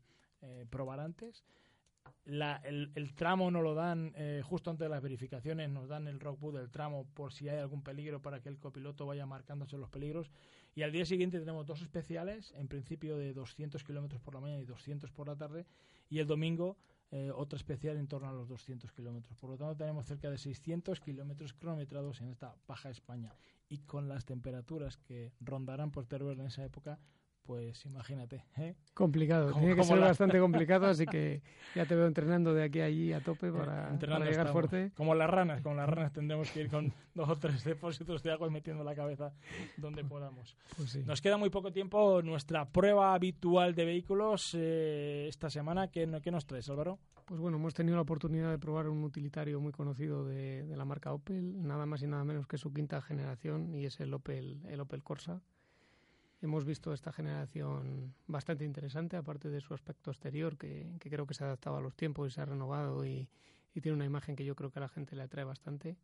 eh, 0.42 0.66
probar 0.68 0.98
antes. 0.98 1.44
La, 2.24 2.56
el, 2.64 3.14
tramo 3.14 3.52
no 3.52 3.62
lo 3.62 3.74
dan 3.74 4.12
eh, 4.16 4.42
justo 4.44 4.70
antes 4.70 4.86
de 4.86 4.88
las 4.88 5.02
verificaciones, 5.02 5.70
nos 5.70 5.88
dan 5.88 6.08
el 6.08 6.18
rockbook 6.18 6.54
del 6.54 6.70
tramo 6.70 7.06
por 7.14 7.32
si 7.32 7.48
hay 7.48 7.58
algún 7.58 7.82
peligro 7.82 8.20
para 8.20 8.40
que 8.40 8.48
el 8.48 8.58
copiloto 8.58 9.06
vaya 9.06 9.24
marcándose 9.24 9.78
los 9.78 9.88
peligros. 9.88 10.32
Y 10.74 10.82
al 10.82 10.90
día 10.90 11.04
siguiente 11.04 11.38
tenemos 11.38 11.66
dos 11.66 11.80
especiales, 11.82 12.52
en 12.56 12.66
principio 12.66 13.16
de 13.16 13.34
200 13.34 13.84
kilómetros 13.84 14.20
por 14.20 14.34
la 14.34 14.40
mañana 14.40 14.62
y 14.62 14.64
200 14.64 15.12
por 15.12 15.28
la 15.28 15.36
tarde, 15.36 15.66
y 16.08 16.18
el 16.18 16.26
domingo 16.26 16.76
eh, 17.14 17.30
otra 17.30 17.58
especial 17.58 17.98
en 17.98 18.08
torno 18.08 18.28
a 18.30 18.32
los 18.32 18.48
200 18.48 18.90
kilómetros. 18.90 19.36
Por 19.36 19.50
lo 19.50 19.58
tanto, 19.58 19.76
tenemos 19.76 20.06
cerca 20.06 20.30
de 20.30 20.38
600 20.38 20.98
kilómetros 20.98 21.52
cronometrados 21.52 22.22
en 22.22 22.28
esta 22.28 22.56
Baja 22.66 22.88
España. 22.88 23.36
Y 23.68 23.80
con 23.80 24.08
las 24.08 24.24
temperaturas 24.24 24.96
que 24.96 25.34
rondarán 25.38 25.90
por 25.90 26.06
Teruel 26.06 26.40
en 26.40 26.46
esa 26.46 26.64
época, 26.64 26.98
pues 27.42 27.84
imagínate. 27.86 28.44
¿eh? 28.56 28.74
Complicado, 28.94 29.52
tiene 29.52 29.74
que 29.74 29.84
ser 29.84 29.98
bastante 29.98 30.38
complicado, 30.40 30.86
así 30.86 31.06
que 31.06 31.42
ya 31.74 31.86
te 31.86 31.94
veo 31.94 32.06
entrenando 32.06 32.54
de 32.54 32.64
aquí 32.64 32.80
a 32.80 32.84
allí 32.86 33.12
a 33.12 33.20
tope 33.20 33.48
eh, 33.48 33.52
para, 33.52 34.18
llegar 34.20 34.52
fuerte. 34.52 34.92
Como 34.94 35.14
las 35.14 35.28
ranas, 35.28 35.60
con 35.62 35.76
las 35.76 35.88
ranas 35.88 36.12
tendremos 36.12 36.50
que 36.50 36.62
ir 36.62 36.70
con 36.70 36.92
dos 37.14 37.28
o 37.28 37.36
tres 37.38 37.64
depósitos 37.64 38.22
de 38.22 38.32
agua 38.32 38.48
y 38.48 38.50
metiendo 38.50 38.84
la 38.84 38.94
cabeza 38.94 39.32
donde 39.76 40.04
podamos. 40.04 40.56
Pues 40.76 40.96
Nos 41.06 41.20
queda 41.20 41.36
muy 41.36 41.50
poco 41.50 41.72
tiempo. 41.72 42.22
Nuestra 42.22 42.68
prueba 42.68 43.14
habitual 43.14 43.74
de 43.74 43.84
vehículos 43.84 44.56
eh, 44.58 45.26
esta 45.28 45.50
semana, 45.50 45.88
¿qué, 45.88 46.08
¿qué, 46.22 46.30
nos 46.30 46.46
traes, 46.46 46.68
Álvaro? 46.68 46.98
Pues 47.26 47.40
bueno, 47.40 47.56
hemos 47.56 47.74
tenido 47.74 47.96
la 47.96 48.02
oportunidad 48.02 48.50
de 48.50 48.58
probar 48.58 48.88
un 48.88 49.04
utilitario 49.04 49.60
muy 49.60 49.72
conocido 49.72 50.24
de, 50.24 50.64
de 50.64 50.76
la 50.76 50.84
marca 50.84 51.12
Opel, 51.12 51.62
nada 51.66 51.86
más 51.86 52.02
y 52.02 52.06
nada 52.06 52.24
menos 52.24 52.46
que 52.46 52.58
su 52.58 52.72
quinta 52.72 53.00
generación, 53.00 53.74
y 53.74 53.86
es 53.86 54.00
el 54.00 54.12
Opel, 54.12 54.60
el 54.68 54.80
Opel 54.80 55.02
Corsa 55.02 55.40
hemos 56.42 56.64
visto 56.64 56.92
esta 56.92 57.12
generación 57.12 58.14
bastante 58.26 58.64
interesante, 58.64 59.16
aparte 59.16 59.48
de 59.48 59.60
su 59.60 59.74
aspecto 59.74 60.10
exterior, 60.10 60.58
que, 60.58 60.96
creo 60.98 61.26
que 61.26 61.34
se 61.34 61.44
ha 61.44 61.46
adaptado 61.46 61.76
a 61.76 61.80
los 61.80 61.94
tiempos 61.94 62.28
y 62.28 62.34
se 62.34 62.40
ha 62.40 62.44
renovado 62.44 63.06
y, 63.06 63.28
tiene 63.80 63.96
una 63.96 64.04
imagen 64.04 64.36
que 64.36 64.44
yo 64.44 64.54
creo 64.54 64.70
que 64.70 64.80
a 64.80 64.82
la 64.82 64.88
gente 64.88 65.16
le 65.16 65.22
atrae 65.22 65.44
bastante. 65.44 65.96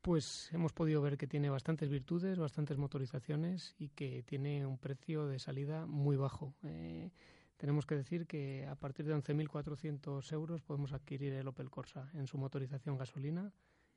Pues 0.00 0.48
hemos 0.52 0.72
podido 0.72 1.02
ver 1.02 1.18
que 1.18 1.26
tiene 1.26 1.50
bastantes 1.50 1.90
virtudes, 1.90 2.38
bastantes 2.38 2.78
motorizaciones 2.78 3.74
y 3.78 3.90
que 3.90 4.22
tiene 4.22 4.64
un 4.64 4.78
precio 4.78 5.26
de 5.26 5.38
salida 5.38 5.84
muy 5.84 6.16
bajo. 6.16 6.54
Eh, 6.62 7.10
tenemos 7.58 7.84
que 7.84 7.96
decir 7.96 8.26
que 8.26 8.66
a 8.66 8.76
partir 8.76 9.04
de 9.04 9.14
11.400 9.14 10.32
euros 10.32 10.62
podemos 10.62 10.92
adquirir 10.92 11.34
el 11.34 11.48
Opel 11.48 11.68
Corsa 11.68 12.10
en 12.14 12.26
su 12.26 12.38
motorización 12.38 12.96
gasolina 12.96 13.52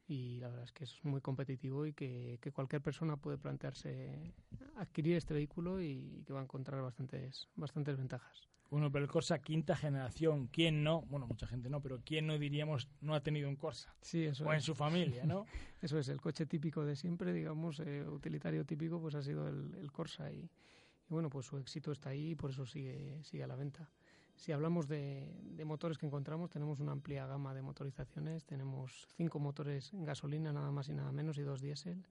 y 0.10 0.40
la 0.40 0.50
verdad 0.50 0.64
es 0.64 0.72
que 0.72 0.86
es 0.86 1.06
muy 1.06 1.22
competitivo 1.22 1.86
y 1.86 1.94
que, 1.94 2.40
cualquier 2.52 2.82
persona 2.82 3.16
puede 3.16 3.38
plantearse 3.38 4.34
adquirir 4.76 5.16
este 5.16 5.36
vehículo 5.36 5.82
y 5.82 6.24
que 6.26 6.34
va 6.34 6.40
a 6.40 6.44
encontrar 6.44 6.82
bastantes, 6.82 7.48
bastantes 7.56 7.96
ventajas. 7.96 8.50
Un 8.72 8.84
Opel 8.84 9.08
Corsa 9.08 9.40
quinta 9.40 9.76
generación, 9.76 10.48
¿quién 10.48 10.84
no? 10.84 11.04
Bueno, 11.04 11.28
mucha 11.28 11.46
gente 11.46 11.70
no, 11.70 11.80
pero 11.80 12.02
¿quién 12.04 12.26
no 12.26 12.38
diríamos 12.40 12.88
no 13.02 13.14
ha 13.14 13.22
tenido 13.22 13.50
un 13.50 13.56
Corsa? 13.56 13.96
Sí, 14.02 14.26
eso 14.26 14.46
O 14.46 14.54
en 14.54 14.62
su 14.62 14.74
familia, 14.74 15.26
¿no? 15.26 15.46
eso 15.82 16.00
es, 16.00 16.10
el 16.10 16.20
coche 16.20 16.48
típico 16.48 16.84
de 16.84 16.96
siempre, 16.96 17.32
digamos, 17.32 17.80
eh, 17.80 18.04
utilitario 18.08 18.66
típico, 18.66 19.00
pues 19.00 19.14
ha 19.14 19.22
sido 19.22 19.48
el, 19.48 19.76
el 19.76 19.92
Corsa 19.92 20.32
y, 20.32 20.38
y, 20.38 21.14
bueno, 21.14 21.30
pues 21.30 21.46
su 21.46 21.58
éxito 21.60 21.92
está 21.92 22.10
ahí 22.10 22.32
y 22.32 22.36
por 22.36 22.50
eso 22.50 22.66
sigue, 22.66 23.24
sigue 23.24 23.44
a 23.44 23.48
la 23.48 23.56
venta. 23.56 23.92
Si 24.40 24.54
hablamos 24.54 24.88
de, 24.88 25.62
motores 25.66 25.98
que 25.98 26.06
encontramos, 26.06 26.50
tenemos 26.50 26.80
una 26.80 26.94
amplia 26.94 27.28
gama 27.28 27.54
de 27.54 27.62
motorizaciones. 27.62 28.46
Tenemos 28.46 29.06
cinco 29.18 29.38
motores 29.38 29.94
en 29.94 30.06
gasolina, 30.06 30.54
nada 30.54 30.72
más 30.72 30.88
y 30.88 30.94
nada 30.94 31.12
menos, 31.12 31.38
y 31.38 31.42
dos 31.42 31.60
diésel. 31.60 32.08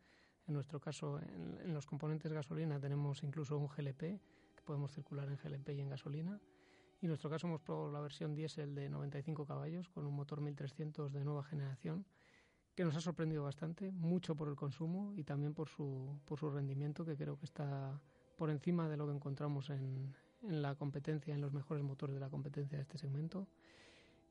En 0.47 0.53
nuestro 0.53 0.79
caso, 0.79 1.19
en, 1.21 1.73
los 1.73 1.87
componentes 1.87 2.31
gasolina 2.31 2.79
tenemos 2.79 3.23
incluso 3.23 3.57
un 3.57 3.67
GLP, 3.67 4.21
que 4.55 4.62
podemos 4.67 4.93
circular 4.93 5.27
en 5.31 5.38
GLP 5.38 5.71
y 5.71 5.81
en 5.81 5.88
gasolina. 5.88 6.38
Y 7.01 7.07
en 7.07 7.09
nuestro 7.09 7.31
caso 7.31 7.47
hemos 7.47 7.62
probado 7.62 7.91
la 7.91 8.01
versión 8.01 8.35
diésel 8.35 8.75
de 8.75 8.91
95 8.91 9.47
caballos 9.47 9.88
con 9.88 10.05
un 10.05 10.14
motor 10.14 10.43
1300 10.43 11.11
de 11.11 11.25
nueva 11.25 11.43
generación, 11.45 12.05
que 12.75 12.85
nos 12.85 12.95
ha 12.95 13.01
sorprendido 13.01 13.45
bastante, 13.45 13.91
mucho 13.91 14.37
por 14.37 14.51
el 14.51 14.55
consumo 14.55 15.14
y 15.17 15.25
también 15.25 15.55
por 15.55 15.71
su, 15.71 16.21
por 16.27 16.38
su 16.38 16.51
rendimiento, 16.51 17.07
que 17.07 17.17
creo 17.17 17.38
que 17.38 17.47
está 17.47 17.99
por 18.37 18.51
encima 18.51 18.87
de 18.87 18.99
lo 18.99 19.07
que 19.07 19.14
encontramos 19.14 19.71
en, 19.71 20.14
en 20.42 20.62
la 20.62 20.74
competencia, 20.74 21.35
en 21.35 21.40
los 21.40 21.53
mejores 21.53 21.85
motores 21.85 22.14
de 22.14 22.20
la 22.20 22.31
competencia 22.31 22.79
de 22.79 22.83
este 22.83 22.98
segmento. 22.98 23.46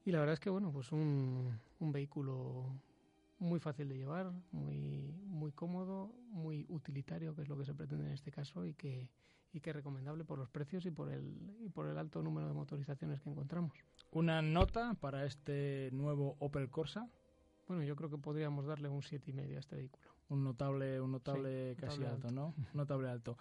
Y 0.05 0.11
la 0.11 0.19
verdad 0.19 0.33
es 0.33 0.39
que, 0.39 0.49
bueno, 0.49 0.71
pues 0.71 0.91
un, 0.91 1.59
un 1.79 1.91
vehículo 1.91 2.71
muy 3.39 3.59
fácil 3.59 3.89
de 3.89 3.97
llevar, 3.97 4.31
muy, 4.51 5.13
muy 5.25 5.51
cómodo, 5.51 6.11
muy 6.29 6.65
utilitario, 6.69 7.35
que 7.35 7.41
es 7.41 7.49
lo 7.49 7.57
que 7.57 7.65
se 7.65 7.73
pretende 7.73 8.07
en 8.07 8.13
este 8.13 8.31
caso, 8.31 8.65
y 8.65 8.73
que, 8.73 9.09
y 9.53 9.59
que 9.59 9.69
es 9.69 9.75
recomendable 9.75 10.23
por 10.23 10.39
los 10.39 10.49
precios 10.49 10.85
y 10.85 10.91
por, 10.91 11.11
el, 11.11 11.55
y 11.59 11.69
por 11.69 11.87
el 11.87 11.97
alto 11.97 12.21
número 12.21 12.47
de 12.47 12.53
motorizaciones 12.53 13.21
que 13.21 13.29
encontramos. 13.29 13.73
¿Una 14.11 14.41
nota 14.41 14.95
para 14.99 15.25
este 15.25 15.89
nuevo 15.91 16.35
Opel 16.39 16.69
Corsa? 16.69 17.09
Bueno, 17.67 17.83
yo 17.83 17.95
creo 17.95 18.09
que 18.09 18.17
podríamos 18.17 18.65
darle 18.65 18.87
un 18.87 19.01
7,5 19.01 19.55
a 19.55 19.59
este 19.59 19.75
vehículo. 19.75 20.07
Un 20.29 20.43
notable, 20.43 20.99
un 20.99 21.11
notable 21.11 21.75
casi 21.79 22.03
alto, 22.03 22.27
alto, 22.27 22.31
¿no? 22.31 22.53
notable 22.73 23.09
alto. 23.09 23.37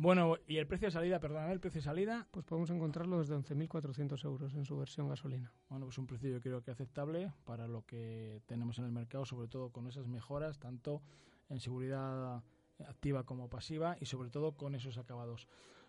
Bueno, 0.00 0.38
¿y 0.46 0.56
el 0.56 0.66
precio 0.66 0.86
de 0.86 0.92
salida, 0.92 1.20
perdóname, 1.20 1.52
el 1.52 1.60
precio 1.60 1.82
de 1.82 1.84
salida? 1.84 2.26
Pues 2.30 2.46
podemos 2.46 2.70
encontrarlo 2.70 3.18
desde 3.18 3.36
11.400 3.36 4.24
euros 4.24 4.54
en 4.54 4.64
su 4.64 4.78
versión 4.78 5.10
gasolina. 5.10 5.52
Bueno, 5.68 5.84
pues 5.84 5.98
un 5.98 6.06
precio 6.06 6.30
yo 6.30 6.40
creo 6.40 6.62
que 6.62 6.70
aceptable 6.70 7.34
para 7.44 7.68
lo 7.68 7.84
que 7.84 8.40
tenemos 8.46 8.78
en 8.78 8.86
el 8.86 8.92
mercado, 8.92 9.26
sobre 9.26 9.46
todo 9.46 9.68
con 9.68 9.86
esas 9.86 10.06
mejoras, 10.06 10.58
tanto 10.58 11.02
en 11.50 11.60
seguridad 11.60 12.42
activa 12.88 13.24
como 13.24 13.50
pasiva 13.50 13.98
y 14.00 14.06
sobre 14.06 14.30
todo 14.30 14.52
con 14.52 14.74
esos 14.74 14.96
acabados. 14.96 15.46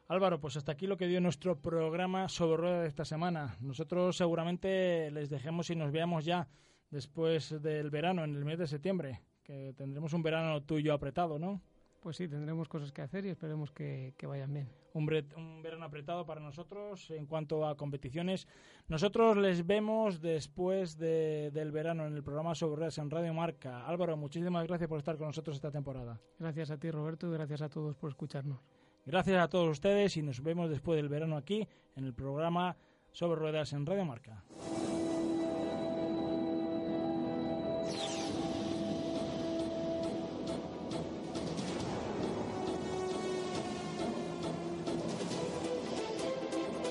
Álvaro, 0.09 0.41
pues 0.41 0.57
hasta 0.57 0.73
aquí 0.73 0.87
lo 0.87 0.97
que 0.97 1.07
dio 1.07 1.21
nuestro 1.21 1.61
programa 1.61 2.27
sobre 2.27 2.57
ruedas 2.57 2.81
de 2.81 2.89
esta 2.89 3.05
semana. 3.05 3.55
Nosotros 3.61 4.17
seguramente 4.17 5.09
les 5.11 5.29
dejemos 5.29 5.69
y 5.69 5.77
nos 5.77 5.93
veamos 5.93 6.25
ya 6.25 6.49
después 6.89 7.61
del 7.61 7.89
verano, 7.89 8.25
en 8.25 8.35
el 8.35 8.43
mes 8.43 8.59
de 8.59 8.67
septiembre, 8.67 9.21
que 9.41 9.73
tendremos 9.77 10.11
un 10.11 10.21
verano 10.21 10.61
tuyo 10.63 10.93
apretado, 10.93 11.39
¿no? 11.39 11.61
Pues 12.01 12.17
sí, 12.17 12.27
tendremos 12.27 12.67
cosas 12.67 12.91
que 12.91 13.03
hacer 13.03 13.27
y 13.27 13.29
esperemos 13.29 13.71
que, 13.71 14.15
vayan 14.23 14.51
bien. 14.51 14.69
Un, 14.93 15.07
un, 15.37 15.61
verano 15.61 15.85
apretado 15.85 16.25
para 16.25 16.41
nosotros 16.41 17.11
en 17.11 17.27
cuanto 17.27 17.65
a 17.65 17.77
competiciones. 17.77 18.47
Nosotros 18.87 19.37
les 19.37 19.67
vemos 19.67 20.19
después 20.19 20.97
del 20.97 21.71
verano 21.71 22.07
en 22.07 22.15
el 22.15 22.23
programa 22.23 22.55
sobre 22.55 22.77
ruedas 22.77 22.97
en 22.97 23.11
Radio 23.11 23.35
Marca. 23.35 23.85
Álvaro, 23.85 24.17
muchísimas 24.17 24.65
gracias 24.67 24.89
por 24.89 24.97
estar 24.97 25.15
con 25.17 25.27
nosotros 25.27 25.55
esta 25.55 25.69
temporada. 25.69 26.19
Gracias 26.39 26.71
a 26.71 26.77
ti, 26.79 26.89
Roberto, 26.89 27.27
y 27.27 27.33
gracias 27.33 27.61
a 27.61 27.69
todos 27.69 27.95
por 27.95 28.09
escucharnos. 28.09 28.59
Gracias 29.05 29.39
a 29.39 29.47
todos 29.47 29.69
ustedes 29.69 30.17
y 30.17 30.23
nos 30.23 30.41
vemos 30.41 30.71
después 30.71 30.97
del 30.97 31.07
verano 31.07 31.37
aquí 31.37 31.67
en 31.95 32.05
el 32.05 32.15
programa 32.15 32.75
sobre 33.11 33.39
ruedas 33.39 33.73
en 33.73 33.85
Radio 33.85 34.05
Marca. 34.05 34.43